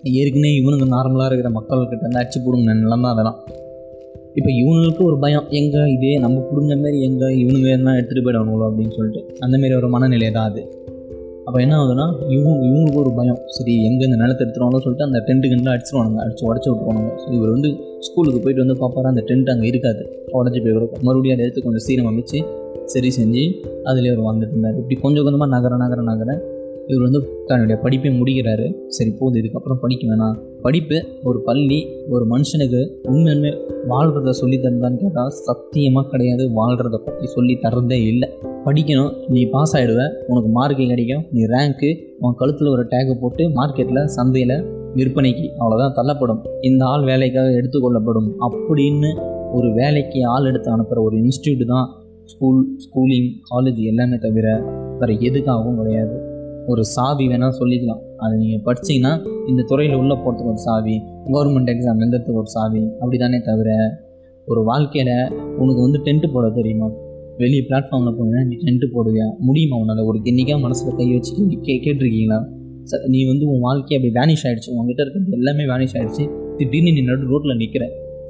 ஏற்கனவே 0.04 0.62
இவனுங்க 0.62 0.88
நார்மலாக 0.96 1.32
இருக்கிற 1.32 1.62
மக்கள்கிட்ட 1.62 2.00
வந்து 2.00 2.20
அடிச்சு 2.20 2.46
போடுங்க 2.46 2.74
நிலம் 2.74 3.04
அதெல்லாம். 3.04 3.44
இப்போ 4.34 4.52
இவனுங்களுக்கு 4.52 5.04
ஒரு 5.04 5.20
பயம். 5.20 5.44
எங்கே 5.50 5.92
இதே 5.92 6.20
நம்ம 6.20 6.40
பிடுங்க 6.40 6.76
மாரி 6.76 7.02
எங்கே 7.02 7.26
இவனுங்க 7.26 7.70
என்ன 7.70 7.94
எடுத்துகிட்டு 7.94 8.24
போயிடுவானுங்களோ 8.26 8.72
அப்படின்னு 8.72 8.92
சொல்லிட்டு. 8.92 9.36
அந்தமாரி 9.46 9.76
ஒரு 9.76 9.90
மனநிலை 9.90 10.32
தான் 10.32 10.50
அது. 10.50 10.79
அப்போ 11.50 11.60
என்ன 11.66 11.76
ஆகுதுன்னா 11.78 12.04
இவங்க 12.34 12.50
இவங்களுக்கு 12.66 13.00
ஒரு 13.04 13.12
பயம். 13.20 13.38
சரி 13.56 13.74
எங்கே 13.88 14.04
இந்த 14.08 14.18
நிலத்தை 14.22 14.42
எடுத்துருவாங்களோ 14.46 14.82
சொல்லிட்டு 14.86 15.06
அந்த 15.08 15.20
டென்ட்டு 15.28 15.50
கிட்ட 15.52 15.72
அடிச்சிருவானுங்க. 15.76 16.20
அடிச்சு 16.26 16.44
உடச்சி 16.50 16.68
விட்டுருவாங்க 16.72 17.06
ஸோ 17.22 17.28
இவர் 17.38 17.52
வந்து 17.56 17.70
ஸ்கூலுக்கு 18.08 18.40
போயிட்டு 18.44 18.64
வந்து 18.64 18.76
பார்ப்பாரு 18.82 19.08
அந்த 19.12 19.22
டென்ட் 19.30 19.50
அங்கே 19.54 19.68
இருக்காது. 19.72 20.02
உடஞ்சி 20.40 20.60
போய் 20.66 20.76
கொடுக்கும் 20.78 21.04
மறுபடியும் 21.08 21.36
அதை 21.36 21.46
எடுத்து 21.46 21.64
கொஞ்சம் 21.68 21.86
சீரம் 21.88 22.10
அமைச்சு 22.12 22.40
சரி 22.94 23.10
செஞ்சு 23.18 23.44
அதில் 23.92 24.08
இவர் 24.10 24.22
வந்துட்டு 24.30 24.56
இருந்தார். 24.56 24.78
இப்படி 24.82 24.98
கொஞ்சம் 25.06 25.26
கொஞ்சமாக 25.28 25.50
நகர 25.56 25.80
நகர 25.84 26.04
நகர 26.12 26.30
இவர் 26.92 27.06
வந்து 27.08 27.20
தன்னுடைய 27.50 27.78
படிப்பை 27.86 28.12
முடிக்கிறாரு. 28.20 28.68
சரி 28.98 29.12
போகுது 29.20 29.42
இதுக்கப்புறம் 29.42 29.82
படிக்க 29.84 30.04
வேணாம். 30.12 30.38
படிப்பு 30.66 30.98
ஒரு 31.30 31.42
பள்ளி 31.50 31.80
ஒரு 32.14 32.26
மனுஷனுக்கு 32.34 32.82
உண்மையுமே 33.12 33.52
வாழ்கிறத 33.94 34.36
சொல்லி 34.42 34.60
தந்தான்னு 34.68 35.02
கேட்டால் 35.04 35.36
சத்தியமாக 35.48 36.08
கிடையாது. 36.14 36.46
வாழ்கிறத 36.60 37.00
பற்றி 37.08 37.28
சொல்லி 37.38 37.56
தரதே 37.66 38.00
இல்லை. 38.14 38.30
படிக்கணும் 38.70 39.14
நீ 39.34 39.42
பாஸ் 39.54 39.76
ஆகிடுவ 39.78 40.02
உனக்கு 40.32 40.50
மார்க்கு 40.58 40.86
கிடைக்கும் 40.92 41.24
நீ 41.36 41.42
ரேங்க்கு 41.56 41.90
உன் 42.20 42.38
கழுத்தில் 42.42 42.74
ஒரு 42.76 42.84
டேக்கை 42.94 43.16
போட்டு 43.22 43.44
மார்க்கெட்டில் 43.58 44.02
சந்தையில் 44.18 44.58
விற்பனைக்கு 44.98 45.46
அவ்வளோதான் 45.60 45.96
தள்ளப்படும். 45.98 46.40
இந்த 46.62 46.82
ஆள் 46.86 47.04
வேலைக்காக 47.10 47.50
எடுத்துக்கொள்ளப்படும் 47.60 48.30
அப்படின்னு 48.46 49.10
ஒரு 49.58 49.68
வேலைக்கு 49.74 50.20
ஆள் 50.34 50.48
எடுத்து 50.50 50.70
அனுப்புகிற 50.72 51.02
ஒரு 51.08 51.16
இன்ஸ்டியூட் 51.24 51.64
தான் 51.66 51.88
ஸ்கூல் 52.32 52.60
ஸ்கூலிங் 52.86 53.30
காலேஜ் 53.52 53.80
எல்லாமே 53.92 54.18
தவிர 54.26 54.48
வேறு 55.00 55.14
எதுக்காகவும் 55.28 55.80
கிடையாது. 55.82 56.16
ஒரு 56.72 56.84
சாவி 56.96 57.26
வேணால் 57.28 57.58
சொல்லிக்கலாம். 57.60 58.02
அது 58.18 58.34
நீங்கள் 58.38 58.64
படிச்சிங்கன்னா 58.68 59.14
இந்த 59.52 59.62
துறையில் 59.72 60.00
உள்ளே 60.02 60.16
போகிறதுக்கு 60.16 60.54
ஒரு 60.54 60.64
சாவி 60.68 60.96
கவர்மெண்ட் 61.28 61.72
எக்ஸாம் 61.76 62.02
எழுதுறதுக்கு 62.04 62.42
ஒரு 62.44 62.52
சாவி 62.56 62.84
அப்படி 63.02 63.18
தானே 63.18 63.40
தவிர 63.52 63.70
ஒரு 64.48 64.64
வாழ்க்கையில் 64.72 65.16
உனக்கு 65.62 65.82
வந்து 65.86 66.02
டென்ட்டு 66.08 66.34
போட 66.34 66.50
தெரியுமா? 66.50 66.90
வெளியே 67.42 67.62
பிளாட்ஃபார்மில் 67.68 68.16
போனீங்கன்னா 68.18 68.46
நீ 68.48 68.56
டென்ட்டு 68.66 68.88
போடுவியா? 68.96 69.38
முடியுமா 69.38 69.78
உன்னால்? 69.78 70.02
ஒரு 70.04 70.22
கிண்ணிக்காக 70.24 70.60
மனசில் 70.60 70.96
கை 70.96 71.12
வச்சு 71.12 71.32
கே 71.62 71.74
கேட்டிருக்கீங்களா? 71.86 72.40
ச 72.90 73.08
நீ 73.08 73.26
வந்து 73.26 73.50
உன் 73.50 73.60
வாழ்க்கையை 73.60 73.98
அப்படி 74.00 74.12
வேனிஷ் 74.18 74.44
ஆகிடுச்சு 74.48 74.70
உங்ககிட்ட 74.70 75.02
இருக்கிறது 75.04 75.32
எல்லாமே 75.32 75.64
வேனிஷ் 75.64 75.96
ஆகிடுச்சு 75.98 76.24
திடீர்னு 76.58 76.94
நீ 76.94 77.02
நடு 77.02 77.28
ரோட்டில் 77.28 77.58
நிற்கிற 77.58 77.86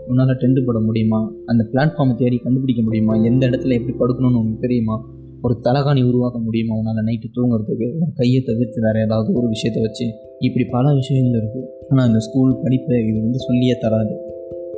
உன்னால் 0.08 0.38
டென்ட்டு 0.38 0.66
போட 0.66 0.80
முடியுமா? 0.80 1.34
அந்த 1.46 1.70
பிளாட்ஃபார்மை 1.74 2.16
தேடி 2.16 2.38
கண்டுபிடிக்க 2.38 2.82
முடியுமா? 2.82 3.16
எந்த 3.16 3.48
இடத்துல 3.48 3.74
எப்படி 3.80 3.96
படுக்கணும்னு 3.98 4.40
உனக்கு 4.40 4.60
தெரியுமா? 4.60 5.12
ஒரு 5.42 5.60
தலகாணி 5.64 6.08
உருவாக்க 6.08 6.40
முடியுமா 6.40 6.76
உன்னால் 6.76 7.06
நைட்டு 7.06 7.28
தூங்குறதுக்கு? 7.36 7.88
கையை 8.14 8.42
தவிர்த்து 8.42 8.82
வேறு 8.82 9.00
ஏதாவது 9.00 9.34
ஒரு 9.34 9.48
விஷயத்தை 9.48 9.84
வச்சு 9.84 10.06
இப்படி 10.40 10.66
பல 10.70 10.94
விஷயங்கள் 10.94 11.42
இருக்குது 11.42 11.68
ஆனால் 11.90 12.08
இந்த 12.08 12.20
ஸ்கூல் 12.20 12.60
படிப்பு 12.64 13.08
இது 13.08 13.20
வந்து 13.22 13.40
சொல்லியே 13.40 13.78
தராது. 13.80 14.14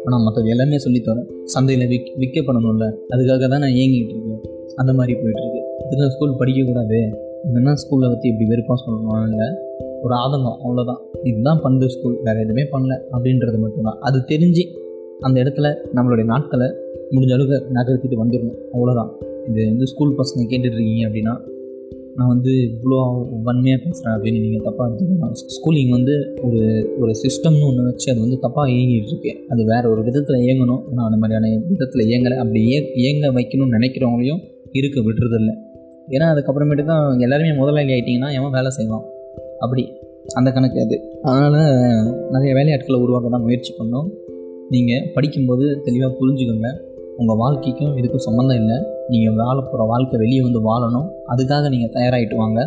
ஆனால் 0.05 0.23
மற்றது 0.23 0.49
எல்லாமே 0.49 0.77
சொல்லித்தரோம் 0.85 1.27
சந்தையில் 1.43 1.89
விக் 1.89 2.11
விற்கப்படணும்ல. 2.21 2.85
அதுக்காக 3.13 3.47
தான் 3.47 3.63
நான் 3.65 3.77
ஏங்கிட்டு 3.81 4.13
இருக்கேன். 4.15 4.41
அந்த 4.75 4.93
மாதிரி 4.93 5.13
போயிட்டுருக்கு 5.21 5.61
இதுக்காக 5.85 6.07
ஸ்கூல் 6.07 6.39
படிக்கக்கூடாது. 6.39 6.99
என்னென்னா 7.47 7.73
ஸ்கூலில் 7.81 8.11
பற்றி 8.13 8.27
இப்படி 8.29 8.47
வெறுப்பாக 8.49 8.77
சொல்லணும் 8.83 9.23
இல்லை 9.29 9.47
ஒரு 10.03 10.13
ஆதங்கம் 10.15 10.57
அவ்வளோதான் 10.63 11.01
இதுதான் 11.23 11.61
பண்ணுது 11.63 11.85
ஸ்கூல் 11.85 12.15
வேறு 12.23 12.39
எதுவுமே 12.39 12.63
பண்ணல 12.73 12.93
அப்படின்றது 13.11 13.57
மட்டும்தான். 13.59 13.99
அது 13.99 14.19
தெரிஞ்சு 14.27 14.63
அந்த 15.19 15.43
இடத்துல 15.43 15.67
நம்மளுடைய 15.95 16.25
நாட்களை 16.25 16.67
முடிஞ்ச 17.11 17.33
அளவுக்கு 17.33 17.57
நகர்த்திட்டு 17.73 18.21
வந்துடணும். 18.23 18.59
அவ்வளோதான் 18.73 19.11
இது 19.49 19.65
வந்து 19.65 19.87
ஸ்கூல் 19.87 20.17
பசங்க 20.17 20.43
கேட்டுட்ருக்கீங்க 20.51 21.03
அப்படின்னா 21.07 21.33
நான் 22.15 22.27
வந்து 22.27 22.51
இவ்வளோ 22.51 22.97
வன்மையாக 23.43 23.81
பேசுகிறேன் 23.83 24.15
அப்படின்னு 24.17 24.39
நீங்கள் 24.39 24.65
தப்பாக 24.67 24.87
எடுத்துக்கலாம் 24.89 25.35
ஸ்கூலிங் 25.55 25.89
வந்து 25.89 26.35
ஒரு 26.41 26.61
ஒரு 26.99 27.11
சிஸ்டம்னு 27.11 27.67
ஒன்று 27.67 27.83
வச்சு 27.83 28.11
அது 28.11 28.21
வந்து 28.21 28.39
தப்பாக 28.41 28.67
இயங்கிட்டு 28.75 29.09
இருக்கு. 29.11 29.45
அது 29.49 29.65
வேறு 29.65 29.89
ஒரு 29.89 30.03
விதத்தில் 30.03 30.39
இயங்கணும். 30.39 30.81
ஆனால் 30.89 31.05
அந்த 31.05 31.17
மாதிரியான 31.17 31.61
விதத்தில் 31.67 32.07
இயங்கலை. 32.07 32.35
அப்படி 32.35 32.61
இய 32.65 32.91
இயங்க 32.95 33.27
வைக்கணும்னு 33.27 33.77
நினைக்கிறவங்களையும் 33.77 34.41
இருக்க 34.71 34.99
விட்டுறதில்ல 35.01 35.53
ஏன்னா 36.09 36.27
அதுக்கப்புறமேட்டு 36.33 36.85
தான் 36.85 37.19
எல்லாருமே 37.19 37.53
முதலாளி 37.53 37.91
ஆகிட்டிங்கன்னா 37.93 38.33
எவன் 38.33 38.51
வேலை 38.51 38.69
செய்வான்? 38.69 39.05
அப்படி. 39.59 39.83
அந்த 40.33 40.51
கணக்கு 40.51 40.81
அது. 40.81 41.19
அதனால் 41.21 42.13
நிறைய 42.31 42.53
வேலையாட்களை 42.55 43.01
உருவாக்க 43.01 43.29
தான் 43.29 43.41
முயற்சி 43.41 43.73
பண்ணோம். 43.73 44.09
நீங்கள் 44.69 45.11
படிக்கும்போது 45.13 45.81
தெளிவாக 45.83 46.15
புரிஞ்சுக்கோங்க. 46.19 46.69
உங்கள் 47.21 47.39
வாழ்க்கைக்கும் 47.41 47.95
இதுக்கும் 47.99 48.25
சம்மந்தம் 48.27 48.59
இல்லை. 48.61 48.77
நீங்கள் 49.13 49.35
வாழ 49.41 49.57
போகிற 49.61 49.83
வாழ்க்கை 49.91 50.17
வெளியே 50.23 50.41
வந்து 50.47 50.61
வாழணும். 50.69 51.07
அதுக்காக 51.33 51.69
நீங்கள் 51.73 51.93
தயாராகிட்டு 51.97 52.37
வாங்க. 52.43 52.59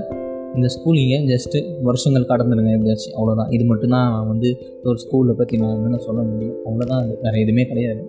இந்த 0.56 0.68
ஸ்கூலிங்க 0.74 1.16
ஜஸ்ட்டு 1.30 1.58
வருஷங்கள் 1.86 2.28
கடந்துடுங்க 2.30 2.72
எப்படியாச்சும் 2.76 3.16
அவ்வளோதான் 3.16 3.50
இது 3.56 3.64
மட்டும்தான் 3.70 4.10
வந்து 4.30 4.48
ஒரு 4.88 4.98
ஸ்கூலில் 5.04 5.38
பற்றி 5.40 5.56
நான் 5.62 5.74
என்னென்ன 5.78 6.00
சொல்ல 6.06 6.20
முடியும். 6.30 6.56
அவ்வளோதான் 6.68 7.02
அது 7.04 7.14
வேறு 7.24 7.42
எதுவுமே 7.44 7.64
கிடையாது. 7.70 8.02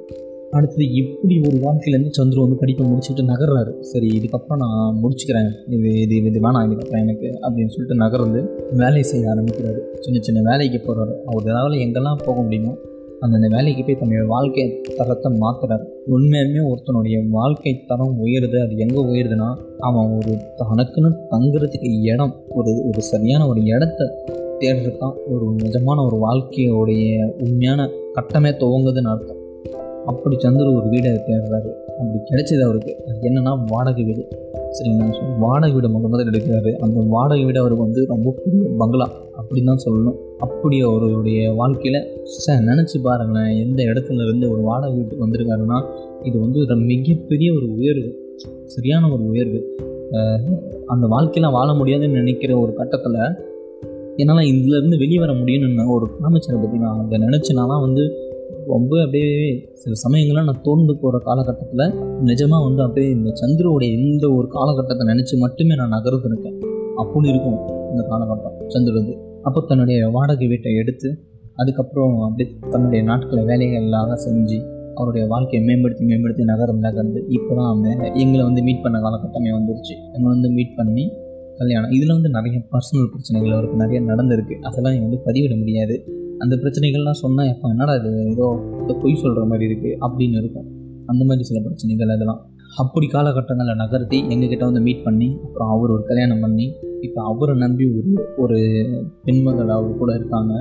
அடுத்தது 0.57 0.85
எப்படி 1.01 1.35
ஒரு 1.47 1.57
வாழ்க்கையிலேருந்து 1.63 2.17
சந்துரு 2.17 2.43
வந்து 2.43 2.59
படிக்க 2.61 2.81
முடிச்சுட்டு 2.89 3.23
நகர்றாரு? 3.31 3.71
சரி 3.91 4.09
இதுக்கப்புறம் 4.17 4.61
நான் 4.63 4.99
முடிச்சுக்கிறேன். 5.03 5.49
இது 5.75 5.89
இது 6.03 6.15
இது 6.31 6.41
வேணாம் 6.45 6.65
இதுக்கப்புறம் 6.67 7.03
எனக்கு 7.05 7.29
அப்படின்னு 7.45 7.73
சொல்லிட்டு 7.75 7.97
நகர்ந்து 8.03 8.41
வேலையை 8.81 9.05
செய்ய 9.11 9.31
ஆரம்பிக்கிறாரு. 9.33 9.81
சின்ன 10.05 10.19
சின்ன 10.27 10.43
வேலைக்கு 10.49 10.81
போகிறாரு 10.87 11.15
அவர் 11.29 11.49
ஏதாவது 11.53 11.77
எங்கெல்லாம் 11.87 12.21
போக 12.27 12.37
முடியுமோ 12.41 12.73
அந்தந்த 13.19 13.47
வேலைக்கு 13.47 13.83
போய் 13.83 13.95
தன்னுடைய 13.95 14.27
வாழ்க்கை 14.27 14.81
தரத்தை 14.95 15.31
மாற்றுறாரு 15.31 15.85
உண்மையுமே 16.09 16.61
ஒருத்தனுடைய 16.71 17.29
வாழ்க்கை 17.29 17.83
தரம் 17.87 18.19
உயருது 18.19 18.61
அது 18.61 18.75
எங்கே 18.75 19.01
உயருதுன்னா 19.01 19.55
அவன் 19.79 20.17
ஒரு 20.17 20.37
தனக்குன்னு 20.57 21.15
தங்குறதுக்கு 21.31 22.01
இடம் 22.01 22.35
ஒரு 22.49 22.83
ஒரு 22.87 23.01
சரியான 23.01 23.47
ஒரு 23.47 23.61
இடத்த 23.63 24.23
தேடுறது 24.59 24.97
தான் 24.97 25.13
ஒரு 25.27 25.55
நிஜமான 25.55 26.05
ஒரு 26.05 26.17
வாழ்க்கையோடைய 26.17 27.31
உண்மையான 27.39 27.89
கட்டமே 28.13 28.51
துவங்குதுன்னு 28.51 29.11
அர்த்தம். 29.13 29.37
அப்படி 30.05 30.39
சந்திர 30.39 30.71
ஒரு 30.71 30.87
வீடை 30.89 31.11
தேடுறாரு. 31.27 31.69
அப்படி 31.99 32.19
கிடைச்சது 32.29 32.61
அவருக்கு. 32.61 32.97
அது 33.07 33.19
என்னென்னா 33.21 33.63
வாடகை 33.65 34.03
வீடு. 34.03 34.27
சரிங்களா? 34.71 35.39
வாடகை 35.39 35.71
வீடு 35.71 35.89
முத 35.89 36.01
முதல்ல 36.01 36.29
எடுக்கிறாரு. 36.31 36.73
அந்த 36.75 37.01
வாடகை 37.07 37.43
வீடு 37.43 37.59
அவருக்கு 37.59 37.83
வந்து 37.83 38.05
ரொம்ப 38.05 38.33
பெரிய 38.43 38.69
பங்களா 38.77 39.11
அப்படின்னு 39.41 39.63
தான் 39.63 39.83
சொல்லணும். 39.85 40.15
அப்படி 40.37 40.81
அவருடைய 40.81 41.51
வாழ்க்கையில் 41.51 42.07
சார் 42.23 42.61
நினச்சி 42.61 43.01
பாருங்களேன் 43.03 43.67
எந்த 43.67 43.83
இடத்துல 43.83 44.23
இருந்து 44.23 44.51
ஒரு 44.51 44.61
வாடகை 44.61 44.95
வீட்டுக்கு 44.95 45.27
வந்திருக்காருன்னா 45.27 45.85
இது 46.23 46.39
வந்து 46.39 46.59
ஒரு 46.59 46.75
மிகப்பெரிய 46.75 47.53
ஒரு 47.53 47.73
உயர்வு. 47.73 48.09
சரியான 48.65 49.11
ஒரு 49.11 49.25
உயர்வு. 49.25 49.75
அந்த 50.85 51.07
வாழ்க்கையில் 51.07 51.51
வாழ 51.51 51.73
முடியாதுன்னு 51.73 52.15
நினைக்கிற 52.15 52.57
ஒரு 52.57 52.73
கட்டத்தில் 52.73 53.43
என்னால் 54.15 54.45
இதுலேருந்து 54.45 54.97
வெளியே 54.97 55.19
வர 55.19 55.33
முடியும்னு 55.33 55.89
ஒரு 55.89 56.05
காமிச்சரை 56.05 56.61
பற்றி 56.61 56.77
நான் 56.77 57.05
அதை 57.05 57.17
நினச்சினாலாம் 57.17 57.81
வந்து 57.81 58.03
ரொம்ப 58.67 58.99
அப்படியே 58.99 59.69
சில 59.73 59.93
சமயங்கள்லாம் 60.05 60.43
நான் 60.43 60.61
தோர்ந்து 60.63 60.97
போகிற 60.97 61.23
காலகட்டத்தில் 61.23 61.93
நிஜமாக 62.25 62.63
வந்து 62.63 62.83
அப்படியே 62.83 63.11
இந்த 63.11 63.29
சந்திரோடைய 63.29 63.91
இந்த 63.91 64.31
ஒரு 64.31 64.47
காலகட்டத்தை 64.47 65.07
நினச்சி 65.07 65.37
மட்டுமே 65.37 65.75
நான் 65.75 65.91
நகர்ந்துருக்கேன். 65.91 66.59
அப்படின்னு 66.97 67.27
இருக்கும் 67.27 67.59
இந்த 67.89 68.07
காலகட்டம் 68.09 68.67
சந்திரது 68.67 69.17
அப்போ 69.45 69.61
தன்னுடைய 69.61 70.07
வாடகை 70.07 70.47
வீட்டை 70.47 70.75
எடுத்து 70.75 71.09
அதுக்கப்புறம் 71.55 72.19
அப்படியே 72.19 72.55
தன்னுடைய 72.69 73.05
நாட்களை 73.05 73.43
வேலைகளாக 73.43 74.13
செஞ்சு 74.25 74.73
அவருடைய 74.93 75.27
வாழ்க்கையை 75.27 75.67
மேம்படுத்தி 75.67 76.05
மேம்படுத்தி 76.05 76.43
நகரம் 76.43 76.77
நகர்ந்து 76.77 77.25
இப்போ 77.29 77.55
தான் 77.55 77.69
அந்த 77.73 78.11
எங்களை 78.13 78.43
வந்து 78.43 78.61
மீட் 78.63 78.83
பண்ண 78.83 78.97
காலகட்டமே 78.99 79.51
வந்துருச்சு. 79.57 79.95
எங்களை 80.05 80.29
வந்து 80.35 80.49
மீட் 80.49 80.75
பண்ணி 80.75 81.11
கல்யாணம். 81.57 81.89
இதில் 81.89 82.07
வந்து 82.07 82.29
நிறைய 82.29 82.59
பர்சனல் 82.71 83.07
பிரச்சனைகள் 83.07 83.51
அவருக்கு 83.51 83.77
நிறைய 83.77 83.99
நடந்திருக்கு. 84.01 84.55
அதெல்லாம் 84.61 84.99
வந்து 84.99 85.19
பதிவிட 85.25 85.57
முடியாது. 85.57 85.95
அந்த 86.37 86.55
பிரச்சனைகள்லாம் 86.55 87.21
சொன்னால் 87.23 87.47
எப்போ 87.47 87.69
என்னடா 87.69 87.93
இது? 87.95 88.11
ஏதோ 88.31 88.47
பொய் 89.01 89.15
சொல்கிற 89.15 89.45
மாதிரி 89.45 89.65
இருக்குது 89.73 89.97
அப்படின்னு 90.07 90.37
இருக்கும். 90.37 90.67
அந்த 91.05 91.25
மாதிரி 91.25 91.43
சில 91.43 91.59
பிரச்சனைகள் 91.59 92.09
அதெல்லாம். 92.09 92.41
அப்படி 92.77 93.05
காலகட்டங்களில் 93.07 93.75
நகர்த்தி 93.75 94.17
எங்ககிட்ட 94.21 94.59
வந்து 94.59 94.81
மீட் 94.81 95.03
பண்ணி 95.03 95.37
அப்புறம் 95.43 95.69
அவர் 95.69 95.89
ஒரு 95.89 96.03
கல்யாணம் 96.03 96.39
பண்ணி 96.39 96.65
இப்போ 97.01 97.23
அவரை 97.23 97.55
நம்பி 97.57 97.85
ஒரு 97.89 98.27
ஒரு 98.37 98.59
பெண்மகள் 99.23 99.69
அவர் 99.69 99.97
கூட 99.97 100.13
இருக்காங்க. 100.13 100.53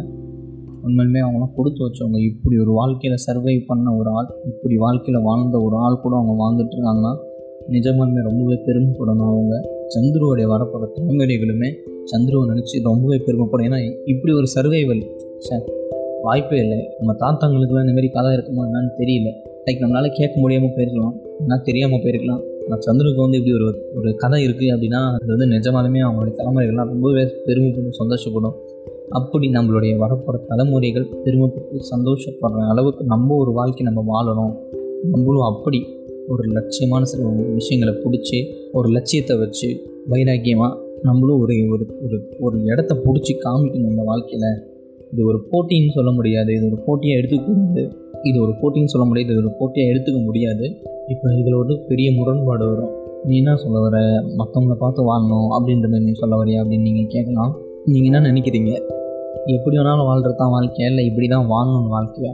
உண்மையிலுமே 0.87 1.21
அவங்களாம் 1.27 1.55
கொடுத்து 1.57 1.81
வச்சவங்க. 1.85 2.19
இப்படி 2.31 2.59
ஒரு 2.59 2.73
வாழ்க்கையில் 2.73 3.25
சர்வை 3.27 3.65
பண்ண 3.67 3.95
ஒரு 3.95 4.11
ஆள் 4.11 4.29
இப்படி 4.45 4.77
வாழ்க்கையில் 4.77 5.23
வாழ்ந்த 5.23 5.61
ஒரு 5.61 5.77
ஆள் 5.77 6.01
கூட 6.01 6.17
அவங்க 6.17 6.35
வாழ்ந்துட்டு 6.43 6.75
இருக்காங்கன்னா 6.77 7.15
நிஜமாலுமே 7.71 8.23
ரொம்பவே 8.23 8.57
பெருமைப்படணும் 8.67 9.31
அவங்க. 9.33 9.55
சந்துருவோடைய 9.95 10.47
வரப்போகிற 10.55 10.89
தலைமுறைகளுமே 10.97 11.71
சந்துருவை 12.13 12.45
நினச்சி 12.53 12.83
ரொம்பவே 12.83 13.17
பெருமைப்படும். 13.17 13.67
ஏன்னா 13.69 13.81
இப்படி 14.05 14.35
ஒரு 14.35 14.47
சர்வைவல் 14.55 15.05
சார் 15.39 15.65
வாய்ப்பே 16.23 16.59
இல்லை. 16.59 16.79
நம்ம 16.99 17.13
தாத்தாங்களுக்குலாம் 17.13 17.87
இந்தமாரி 17.87 18.11
கதை 18.13 18.33
இருக்குமா 18.33 18.65
என்னன்னு 18.67 18.93
தெரியல. 18.99 19.31
லைக் 19.67 19.83
நம்மளால் 19.83 20.17
கேட்க 20.17 20.41
முடியாமல் 20.41 20.75
போயிருக்கலாம். 20.77 21.24
நான் 21.41 21.63
தெரியாமல் 21.63 22.01
போயிருக்கலாம். 22.01 22.43
நான் 22.69 22.81
சந்திரனுக்கு 22.81 23.23
வந்து 23.23 23.39
இப்படி 23.39 23.55
ஒரு 23.57 23.67
ஒரு 23.95 24.15
கதை 24.15 24.47
இருக்குது 24.47 24.73
அப்படின்னா 24.75 25.01
அது 25.15 25.31
வந்து 25.35 25.47
நிஜமாலுமே 25.47 26.01
அவங்களுடைய 26.07 26.35
தலைமுறைகள்லாம் 26.41 26.91
ரொம்பவே 26.93 27.25
பெருமைப்படும் 27.47 27.99
சந்தோஷப்படும். 28.03 28.55
அப்படி 29.09 29.49
நம்மளுடைய 29.49 29.95
வரப்போகிற 30.03 30.39
தலைமுறைகள் 30.47 31.07
பெருமைப்பட்டு 31.25 31.81
சந்தோஷப்படுற 31.95 32.63
அளவுக்கு 32.69 33.05
நம்ம 33.05 33.37
ஒரு 33.37 33.53
வாழ்க்கை 33.53 33.87
நம்ம 33.87 34.05
வாழணும். 34.13 34.55
நம்மளும் 35.11 35.43
அப்படி 35.43 35.81
ஒரு 36.29 36.45
லட்சியமான 36.49 37.03
சில 37.03 37.29
விஷயங்களை 37.55 37.95
பிடிச்சி 38.05 38.39
ஒரு 38.73 38.89
லட்சியத்தை 38.89 39.37
வச்சு 39.37 39.69
வைராக்கியமாக 40.11 40.73
நம்மளும் 41.03 41.41
ஒரு 41.41 41.55
ஒரு 41.71 41.87
ஒரு 42.05 42.17
ஒரு 42.41 42.63
இடத்த 42.63 42.95
பிடிச்சி 42.95 43.33
காமிக்கணும் 43.45 43.91
இந்த 43.91 44.03
வாழ்க்கையில். 44.03 44.49
இது 45.13 45.25
ஒரு 45.27 45.39
போட்டின்னு 45.51 45.91
சொல்ல 45.91 46.11
முடியாது. 46.11 46.53
இது 46.55 46.67
ஒரு 46.67 46.79
போட்டியாக 46.87 47.21
எடுத்துக்கூடாது 47.21 48.04
இது 48.25 48.43
ஒரு 48.43 48.53
போட்டின்னு 48.61 48.85
சொல்ல 48.85 49.07
முடியாது 49.07 49.33
இது 49.33 49.43
ஒரு 49.43 49.55
போட்டியாக 49.59 49.93
எடுத்துக்க 49.93 50.25
முடியாது. 50.25 50.65
இப்போ 51.09 51.35
இதில் 51.41 51.55
ஒரு 51.55 51.85
பெரிய 51.89 52.13
முரண்பாடு 52.13 52.67
வரும். 52.67 52.93
நீ 53.25 53.37
என்ன 53.37 53.57
சொல்ல 53.57 53.81
வர? 53.81 54.23
மற்றவங்கள 54.39 54.75
பார்த்து 54.75 55.03
வாழணும் 55.03 55.49
அப்படின்ற 55.57 55.89
மாதிரி 55.89 56.05
நீ 56.05 56.13
சொல்ல 56.13 56.45
வரியா 56.45 56.59
அப்படின்னு 56.63 56.81
நீங்கள் 56.81 57.07
கேட்கலாம். 57.07 57.53
நீங்கள் 57.85 58.11
என்ன 58.13 58.33
நினைக்கிறீங்க? 58.33 58.73
எப்படி 59.47 59.77
வேணாலும் 59.77 60.05
வாழ்கிறது 60.05 60.37
தான் 60.37 60.53
வாழ்க்கையா? 60.53 60.89
இல்லை 60.89 61.05
இப்படி 61.05 61.27
தான் 61.27 61.47
வாழணும்னு 61.49 61.95
வாழ்க்கையா? 61.97 62.33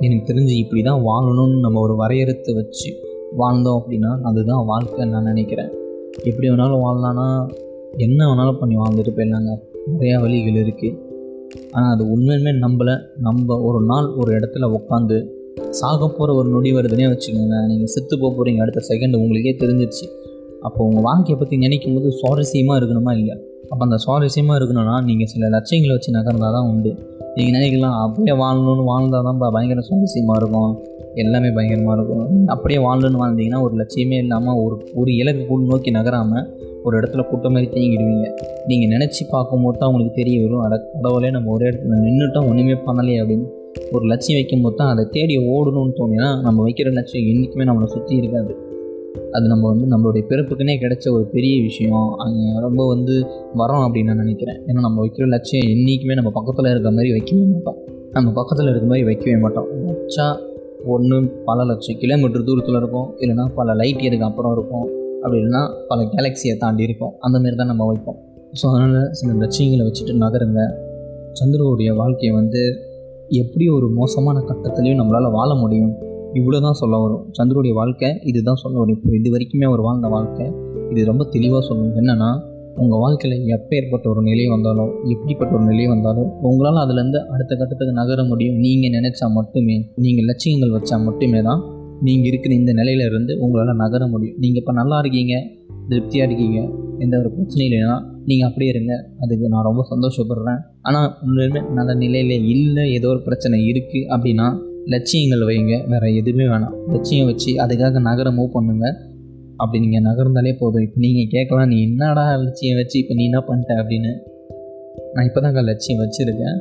எனக்கு 0.00 0.34
தெரிஞ்சு 0.34 0.54
இப்படி 0.56 0.82
தான் 0.82 1.02
வாழணும்னு 1.02 1.58
நம்ம 1.60 1.80
ஒரு 1.80 1.96
வரையறுத்து 1.96 2.54
வச்சு 2.54 2.90
வாழ்ந்தோம் 3.36 3.78
அப்படின்னா 3.80 4.20
அதுதான் 4.22 4.66
வாழ்க்கைன்னு 4.68 5.14
நான் 5.16 5.22
நினைக்கிறேன். 5.22 5.70
எப்படி 6.24 6.48
வேணாலும் 6.48 6.82
வாழலான்னா 6.84 7.48
என்ன 7.96 8.26
வேணாலும் 8.26 8.58
பண்ணி 8.58 8.76
வாழ்ந்துட்டு 8.76 9.14
போயிடலாங்க. 9.16 9.52
நிறையா 9.94 10.20
வழிகள் 10.20 10.64
இருக்குது 10.64 11.10
ஆனால் 11.74 11.92
அது 11.94 12.04
உண்மையுமே 12.14 12.52
நம்மளை 12.64 12.94
நம்ம 13.26 13.56
ஒரு 13.68 13.80
நாள் 13.90 14.08
ஒரு 14.20 14.30
இடத்துல 14.38 14.68
உட்காந்து 14.78 15.16
சாக 15.80 16.00
போகிற 16.08 16.30
ஒரு 16.34 16.48
நொடி 16.54 16.70
வருதுன்னே 16.76 17.06
வச்சுக்கோங்களேன். 17.12 17.66
நீங்கள் 17.70 17.90
செத்து 17.94 18.14
போக 18.18 18.30
போகிறீங்க 18.36 18.60
அடுத்த 18.64 18.80
செகண்ட் 18.90 19.18
உங்களுக்கே 19.20 19.54
தெரிஞ்சிருச்சு. 19.62 20.06
அப்போ 20.66 20.80
உங்கள் 20.88 21.04
வாழ்க்கையை 21.08 21.36
பற்றி 21.38 21.56
நினைக்கும் 21.56 21.94
போது 21.96 22.08
சுவாரஸ்யமாக 22.20 22.76
இருக்கணுமா 22.80 23.12
இல்லையா? 23.16 23.36
அப்போ 23.70 23.82
அந்த 23.86 23.98
சுவாரஸ்யமாக 24.04 24.58
இருக்கணும்னா 24.60 24.96
நீங்கள் 25.08 25.30
சில 25.32 25.48
லட்சியங்களை 25.54 25.92
வச்சு 25.96 26.16
நகர்ந்தால் 26.18 26.56
தான் 26.56 26.68
உண்டு. 26.72 26.90
நீங்கள் 27.36 27.56
நினைக்கலாம் 27.58 27.96
அப்படியே 28.04 28.34
வாழணும்னு 28.42 28.84
வாழ்ந்தால் 28.92 29.26
தான் 29.28 29.40
பயங்கர 29.56 29.82
சுவாரஸ்யமாக 29.88 30.40
இருக்கும். 30.42 30.72
எல்லாமே 31.14 31.48
பயங்கரமாக 31.56 31.96
இருக்கும். 31.98 32.26
அப்படியே 32.54 32.80
வாழணும்னு 32.86 33.20
வாழ்ந்தீங்கன்னா 33.22 33.62
ஒரு 33.66 33.74
லட்சியமே 33.80 34.18
இல்லாமல் 34.24 34.58
ஒரு 34.64 34.76
ஒரு 34.94 35.10
இலக்கு 35.22 35.42
கூட 35.46 35.62
நோக்கி 35.72 35.90
நகராமல் 35.90 36.46
ஒரு 36.86 36.94
இடத்துல 36.98 37.22
கூட்டம் 37.30 37.54
மாதிரி 37.54 37.68
தேங்கிடுவீங்க 37.74 38.28
நீங்கள் 38.66 38.92
நினச்சி 38.94 39.22
பார்க்கும்போது 39.30 39.78
தான் 39.78 39.90
உங்களுக்கு 39.90 40.18
தெரிய 40.20 40.36
வரும். 40.44 40.62
அட 40.66 40.74
கடவுளே 40.94 41.30
நம்ம 41.30 41.50
ஒரே 41.50 41.66
இடத்துல 41.70 41.98
நின்றுட்டோம் 42.04 42.48
ஒன்றுமே 42.50 42.76
பண்ணலையே 42.86 43.20
அப்படின்னு. 43.22 43.46
ஒரு 43.92 44.04
லட்சியம் 44.04 44.38
வைக்கும்போது 44.38 44.76
தான் 44.76 44.90
அதை 44.92 45.04
தேடி 45.10 45.34
ஓடணும்னு 45.38 45.94
தோணினா 46.00 46.28
நம்ம 46.40 46.58
வைக்கிற 46.66 46.90
லட்சியம் 46.92 47.28
என்றைக்குமே 47.30 47.64
நம்மளை 47.64 47.84
சுற்றி 47.84 48.14
இருக்காது. 48.16 48.54
அது 49.36 49.46
நம்ம 49.46 49.64
வந்து 49.68 49.86
நம்மளுடைய 49.92 50.22
பிறப்புக்குன்னே 50.30 50.74
கிடைச்ச 50.82 51.12
ஒரு 51.12 51.24
பெரிய 51.24 51.62
விஷயம். 51.62 52.08
அங்கே 52.18 52.46
ரொம்ப 52.60 52.86
வந்து 52.86 53.14
வரோம் 53.60 53.84
அப்படின்னு 53.86 54.10
நான் 54.12 54.22
நினைக்கிறேன். 54.24 54.58
ஏன்னா 54.66 54.80
நம்ம 54.80 55.06
வைக்கிற 55.06 55.26
லட்சியம் 55.26 55.68
என்றைக்குமே 55.74 56.14
நம்ம 56.14 56.30
பக்கத்தில் 56.30 56.70
இருக்கிற 56.70 56.94
மாதிரி 56.94 57.12
வைக்கவே 57.12 57.44
மாட்டோம். 57.52 57.78
நம்ம 58.12 58.32
பக்கத்தில் 58.32 58.66
இருக்கிற 58.66 58.90
மாதிரி 58.90 59.06
வைக்கவே 59.06 59.36
மாட்டோம். 59.36 59.68
வச்சா 59.86 60.26
ஒன்று 60.84 61.16
பல 61.44 61.64
லட்சம் 61.64 61.98
கிலோமீட்டர் 61.98 62.44
தூரத்தில் 62.44 62.74
இருக்கும். 62.74 63.08
இல்லைன்னா 63.20 63.46
பல 63.54 63.74
லைட் 63.74 64.02
இயருக்கு 64.04 64.28
அப்புறம் 64.30 64.52
இருக்கும். 64.52 64.86
அப்படி 65.22 65.38
இல்லைன்னா 65.40 65.62
பல 65.90 66.02
கேலக்ஸியை 66.14 66.54
தாண்டி 66.62 66.82
இருக்கும். 66.88 67.12
அந்த 67.26 67.36
மாதிரி 67.38 67.56
தான் 67.60 67.70
நம்ம 67.72 67.86
வைப்போம். 67.90 68.18
ஸோ 68.60 68.64
அதனால் 68.70 69.10
சில 69.18 69.32
லட்சியங்களை 69.42 69.84
வச்சுட்டு 69.88 70.14
நகருங்க. 70.24 70.62
சந்திரனுடைய 71.40 71.90
வாழ்க்கையை 72.00 72.32
வந்து 72.40 72.62
எப்படி 73.42 73.64
ஒரு 73.76 73.86
மோசமான 73.98 74.38
கட்டத்துலேயும் 74.48 75.00
நம்மளால் 75.00 75.34
வாழ 75.38 75.50
முடியும்? 75.54 75.92
இவ்வளோ 76.38 76.58
தான் 76.66 76.78
சொல்ல 76.80 76.96
வரும். 77.04 77.22
சந்திரனுடைய 77.38 77.74
வாழ்க்கை 77.80 78.08
இதுதான் 78.30 78.60
சொல்ல 78.62 78.76
வரும். 78.78 78.96
இப்போ 78.98 79.14
இது 79.18 79.30
வரைக்குமே 79.34 79.66
அவர் 79.70 79.82
வாழ்ந்த 79.88 80.08
வாழ்க்கை. 80.08 80.46
இது 80.92 81.04
ரொம்ப 81.10 81.24
தெளிவாக 81.34 81.62
சொல்லணும் 81.68 81.98
என்னென்னா 82.00 82.30
உங்கள் 82.82 83.00
வாழ்க்கையில் 83.02 83.46
எப்பேற்பட்ட 83.54 84.06
ஒரு 84.12 84.20
நிலை 84.28 84.44
வந்தாலும் 84.52 84.92
எப்படிப்பட்ட 85.12 85.52
ஒரு 85.58 85.64
நிலை 85.70 85.86
வந்தாலும் 85.86 86.28
உங்களால் 86.48 86.80
அதுலேருந்து 86.84 87.20
அடுத்த 87.34 87.52
கட்டத்துக்கு 87.54 87.94
நகர 88.00 88.20
முடியும். 88.30 88.56
நீங்கள் 88.64 88.94
நினச்சா 88.96 89.26
மட்டுமே 89.38 89.76
நீங்கள் 90.04 90.28
லட்சியங்கள் 90.30 90.74
வச்சா 90.76 90.98
மட்டுமே 91.08 91.42
தான் 91.48 91.60
நீங்கள் 92.06 92.28
இருக்கிற 92.30 92.54
இந்த 92.54 92.72
நிலையில 92.80 93.04
இருந்து 93.10 93.32
உங்களால் 93.44 93.80
நகர 93.84 94.06
முடியும். 94.06 94.38
நீங்கள் 94.42 94.60
இப்போ 94.62 94.72
நல்லா 94.80 94.98
இருக்கீங்க 95.02 95.34
திருப்தியாக 95.90 96.26
இருக்கீங்க 96.28 96.58
எந்த 97.04 97.14
ஒரு 97.18 97.30
பிரச்சனையும் 97.36 97.68
இல்லைன்னா 97.68 97.94
நீங்கள் 98.28 98.48
அப்படியே 98.48 98.70
இருங்க. 98.74 98.92
அதுக்கு 99.22 99.52
நான் 99.54 99.66
ரொம்ப 99.68 99.82
சந்தோஷப்படுறேன். 99.92 100.60
ஆனால் 100.88 101.08
உண்மையுமே 101.26 101.60
நல்ல 101.78 101.94
நிலையில் 101.94 102.46
இல்லை 102.54 102.84
ஏதோ 102.92 103.08
ஒரு 103.08 103.22
பிரச்சனை 103.28 103.58
இருக்குது 103.70 104.08
அப்படின்னா 104.14 104.46
லட்சியங்கள் 104.92 105.42
வைங்க. 105.48 105.74
வேறு 105.90 106.14
எதுவுமே 106.20 106.46
வேணாம். 106.52 106.76
லட்சியம் 106.92 107.28
வச்சு 107.30 107.50
அதுக்காக 107.64 108.00
நகர 108.08 108.30
மூவ் 108.30 108.54
பண்ணுங்கள் 108.56 108.96
அப்படி 109.56 109.80
நீங்கள் 109.84 110.06
நகர்ந்தாலே 110.08 110.52
போதும். 110.58 110.84
இப்போ 110.86 111.00
நீங்கள் 111.06 111.30
கேட்கலாம் 111.34 111.68
நீ 111.72 111.82
என்னடா 111.88 112.24
லட்சியம் 112.44 112.78
வச்சு 112.80 112.96
இப்போ 113.02 113.14
நீ 113.14 113.24
என்ன 113.30 113.40
பண்ணிட்ட 113.48 113.72
அப்படின்னு. 113.82 114.12
நான் 115.14 115.26
இப்போ 115.28 115.40
தான் 115.40 115.68
லட்சியம் 115.70 116.00
வச்சுருக்கேன். 116.02 116.58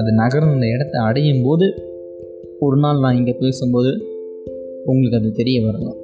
அது 0.00 0.10
நகரம் 0.12 0.54
இந்த 0.54 0.66
இடத்த 0.74 0.98
அடையும் 1.08 1.42
போது 1.42 1.66
ஒரு 2.66 2.76
நாள் 2.76 3.02
நான் 3.04 3.18
இங்கே 3.18 3.34
பேசும்போது 3.42 4.09
உங்களுக்கு 4.84 5.18
அது 5.18 5.32
தெரிய 5.32 5.58
வரணும். 5.66 5.98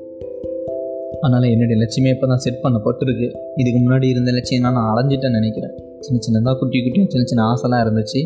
அதனால் 1.23 1.43
என்னுடைய 1.43 1.77
லட்சியமே 1.83 2.11
இப்போ 2.15 2.27
தான் 2.27 2.43
செட் 2.45 2.63
பண்ணப்பட்டிருக்கு. 2.65 3.29
இதுக்கு 3.57 3.79
முன்னாடி 3.85 4.09
இருந்த 4.09 4.33
லட்சியம் 4.33 4.67
நான் 4.67 4.91
அடைஞ்சிட்டேன்னு 4.93 5.39
நினைக்கிறேன். 5.41 5.75
சின்ன 6.01 6.19
சின்னதாக 6.27 6.59
குட்டி 6.59 6.79
குட்டியும் 6.79 7.11
சின்ன 7.13 7.25
சின்ன 7.27 7.45
ஆசைலாம் 7.53 7.83
இருந்துச்சு. 7.85 8.21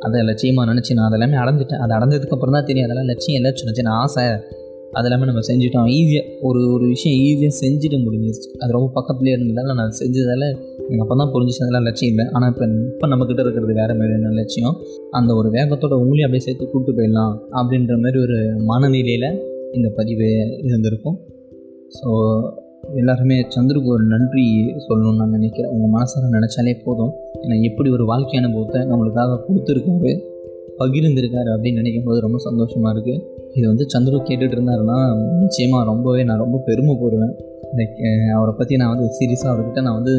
அதை 0.00 0.22
லட்சியமாக 0.22 0.66
நினச்சி 0.72 0.94
நான் 0.94 1.08
அதெல்லாமே 1.10 1.36
அடைஞ்சிட்டேன். 1.42 1.82
அது 1.84 1.92
அடைஞ்சதுக்கப்புறம் 1.98 2.56
தான் 2.58 2.68
தெரியும். 2.68 2.86
அதெல்லாம் 2.88 3.10
லட்சியம் 3.12 3.38
இல்லை 3.40 3.52
சின்ன 3.60 3.72
சின்ன 3.78 3.90
ஆசை. 4.02 4.24
அதெல்லாமே 4.98 5.24
நம்ம 5.28 5.40
செஞ்சுட்டோம். 5.48 5.88
ஈஸியாக 5.96 6.26
ஒரு 6.40 6.60
ஒரு 6.74 6.86
விஷயம் 6.86 7.16
ஈஸியாக 7.24 7.54
செஞ்சுட்டு 7.62 7.98
முடிஞ்சிச்சு 8.04 8.48
அது 8.62 8.70
ரொம்ப 8.76 8.88
பக்கத்துலேயே 8.98 9.34
இருந்ததால் 9.36 9.78
நான் 9.80 9.96
செஞ்சதால் 10.00 10.46
எனக்கு 10.86 11.02
அப்போ 11.04 11.16
தான் 11.22 11.32
புரிஞ்சிச்சு 11.34 11.62
அதெல்லாம் 11.64 11.86
லட்சியம் 11.88 12.12
இல்லை. 12.12 12.26
ஆனால் 12.32 12.50
இப்போ 12.52 12.66
இப்போ 12.92 13.06
நம்மக்கிட்ட 13.12 13.42
இருக்கிறது 13.46 13.74
வேறு 13.80 13.94
மாதிரியான 13.94 14.32
லட்சியம். 14.40 14.76
அந்த 15.10 15.34
ஒரு 15.34 15.50
வேகத்தோட 15.56 15.94
உங்களையும் 16.02 16.28
அப்படியே 16.28 16.44
சேர்த்து 16.46 16.70
கூப்பிட்டு 16.72 16.96
போயிடலாம் 17.00 17.34
அப்படின்ற 17.60 17.96
மாதிரி 18.04 18.20
ஒரு 18.26 18.38
மனநிலையில் 18.70 19.28
இந்த 19.74 19.88
பதிவு 19.98 20.28
இருந்திருக்கும். 20.68 21.18
ஸோ 21.98 22.08
எல்லாருமே 23.00 23.36
சந்திருக்கு 23.54 23.90
ஒரு 23.96 24.04
நன்றி 24.12 24.44
சொல்லணும்னு 24.86 25.20
நான் 25.20 25.34
நினைக்கிறேன். 25.38 25.70
உங்கள் 25.74 25.92
மனசார 25.94 26.28
நினச்சாலே 26.36 26.74
போதும். 26.84 27.12
ஏன்னா 27.42 27.56
எப்படி 27.68 27.90
ஒரு 27.90 28.04
வாழ்க்கை 28.04 28.38
அனுபவத்தை 28.40 28.80
நம்மளுக்காக 28.92 29.38
கொடுத்துருக்காரு 29.46 30.12
பகிர்ந்திருக்காரு 30.80 31.50
அப்படின்னு 31.54 31.80
நினைக்கும் 31.80 32.06
போது 32.06 32.18
ரொம்ப 32.24 32.38
சந்தோஷமாக 32.46 32.90
இருக்குது 32.94 33.22
இது 33.56 33.66
வந்து 33.70 33.84
சந்துரு 33.92 34.16
கேட்டுட்டு 34.28 34.56
இருந்தாருன்னா 34.56 34.96
நிச்சயமாக 35.42 35.84
ரொம்பவே 35.90 36.22
நான் 36.28 36.42
ரொம்ப 36.44 36.58
பெருமைப்படுவேன் 36.66 37.34
லைக் 37.78 37.96
அவரை 38.36 38.52
பற்றி 38.58 38.76
நான் 38.80 38.92
வந்து 38.94 39.06
சீரியஸாக 39.18 39.52
அவர்கிட்ட 39.52 39.80
நான் 39.86 39.98
வந்து 40.00 40.14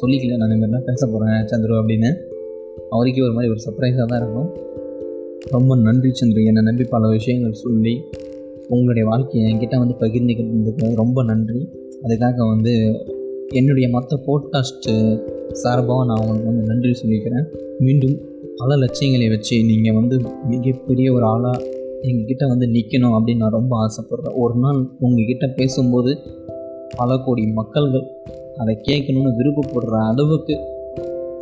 சொல்லிக்கல. 0.00 0.36
நான் 0.40 0.54
இந்த 0.56 0.66
மாதிரிலாம் 0.66 0.86
பேச 0.90 1.06
போகிறேன் 1.06 1.48
சந்துரு 1.52 1.74
அப்படின்னு. 1.80 2.10
அவருக்கே 2.94 3.22
ஒரு 3.22 3.34
மாதிரி 3.38 3.52
ஒரு 3.54 3.62
சர்ப்ரைஸாக 3.66 4.06
தான் 4.12 4.20
இருக்கும். 4.22 4.48
ரொம்ப 5.54 5.76
நன்றி 5.76 6.10
சந்துரு 6.20 6.44
என்னை 6.50 6.62
நம்பி 6.62 6.84
பல 6.94 7.08
விஷயங்கள் 7.16 7.60
சொல்லி 7.64 7.94
உங்களுடைய 8.68 9.08
வாழ்க்கையை 9.08 9.52
என்கிட்ட 9.52 9.78
வந்து 9.78 9.94
பகிர்ந்துக்கிட்டதுக்கு 10.00 10.94
ரொம்ப 10.94 11.24
நன்றி. 11.24 11.68
அதுக்காக 12.02 12.48
வந்து 12.48 13.06
என்னுடைய 13.48 13.88
மற்ற 13.88 14.16
போட்காஸ்ட்டு 14.26 15.20
சார்பாக 15.52 16.04
நான் 16.04 16.18
உங்களுக்கு 16.20 16.46
வந்து 16.46 16.66
நன்றி 16.66 16.90
சொல்லிக்கிறேன். 16.90 17.44
மீண்டும் 17.78 18.18
பல 18.56 18.76
லட்சியங்களை 18.76 19.28
வச்சு 19.28 19.64
நீங்கள் 19.64 19.94
வந்து 19.94 20.20
மிகப்பெரிய 20.48 21.12
ஒரு 21.12 21.24
ஆளாக 21.24 21.64
எங்ககிட்ட 22.02 22.48
வந்து 22.48 22.66
நிற்கணும் 22.66 23.16
அப்படின்னு 23.16 23.36
நான் 23.36 23.50
ரொம்ப 23.50 23.76
ஆசைப்பட்றேன். 23.76 24.34
ஒரு 24.34 24.54
நாள் 24.54 24.88
உங்ககிட்ட 25.00 25.46
பேசும்போது 25.46 26.18
பல 26.96 27.16
கோடி 27.16 27.42
மக்கள்கள் 27.42 28.06
அதை 28.56 28.78
கேட்கணுன்னு 28.88 29.34
விருப்பப்படுற 29.38 30.06
அளவுக்கு 30.06 30.58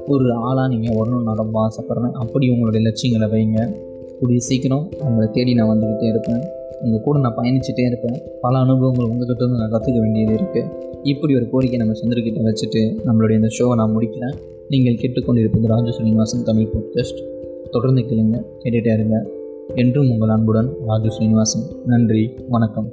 ஒரு 0.07 0.33
ஆளாக 0.33 0.69
நீங்கள் 0.69 0.97
வரணும்னு 0.97 1.23
நான் 1.23 1.37
ரொம்ப 1.37 1.69
ஆசைப்பட்றேன். 1.69 2.13
அப்படி 2.13 2.51
உங்களுடைய 2.51 2.87
லட்சியங்களை 2.87 3.29
வைங்க. 3.35 3.77
கூடிய 4.21 4.39
சீக்கிரம் 4.39 4.89
உங்களை 5.01 5.29
தேடி 5.33 5.55
நான் 5.55 5.79
வந்துக்கிட்டே 5.79 6.09
இருப்பேன். 6.09 6.43
உங்கள் 6.81 7.01
கூட 7.01 7.19
நான் 7.19 7.37
பயணிச்சுட்டே 7.37 7.87
இருப்பேன். 7.87 8.23
பல 8.41 8.59
அனுபவங்கள் 8.59 9.07
உங்கள்கிட்ட 9.07 9.39
வந்து 9.39 9.57
நான் 9.57 9.73
கற்றுக்க 9.73 10.01
வேண்டியது 10.01 10.35
இருக்குது 10.35 10.71
இப்படி 11.03 11.35
ஒரு 11.35 11.51
கோரிக்கை 11.51 11.79
நம்ம 11.79 11.93
சந்திரகிட்ட 11.93 12.49
வச்சுட்டு 12.49 12.97
நம்மளுடைய 13.07 13.35
இந்த 13.35 13.49
ஷோவை 13.59 13.75
நான் 13.75 13.97
முடிக்கிறேன். 13.97 14.35
நீங்கள் 14.69 14.95
கேட்டுக்கொண்டிருப்பது 14.95 15.67
ராஜு 15.67 15.93
ஸ்ரீனிவாசன் 15.93 16.45
தமிழ் 16.45 16.69
பாட்காஸ்ட் 16.75 17.25
தொடர்ந்து 17.71 18.01
கேளுங்க 18.01 18.43
கேட்டுகிட்டே 18.65 18.93
இருங்க. 18.93 19.27
என்றும் 19.75 20.11
உங்கள் 20.11 20.29
அன்புடன் 20.29 20.75
ராஜு 20.87 21.11
ஸ்ரீனிவாசன் 21.11 21.63
நன்றி 21.87 22.31
வணக்கம். 22.49 22.93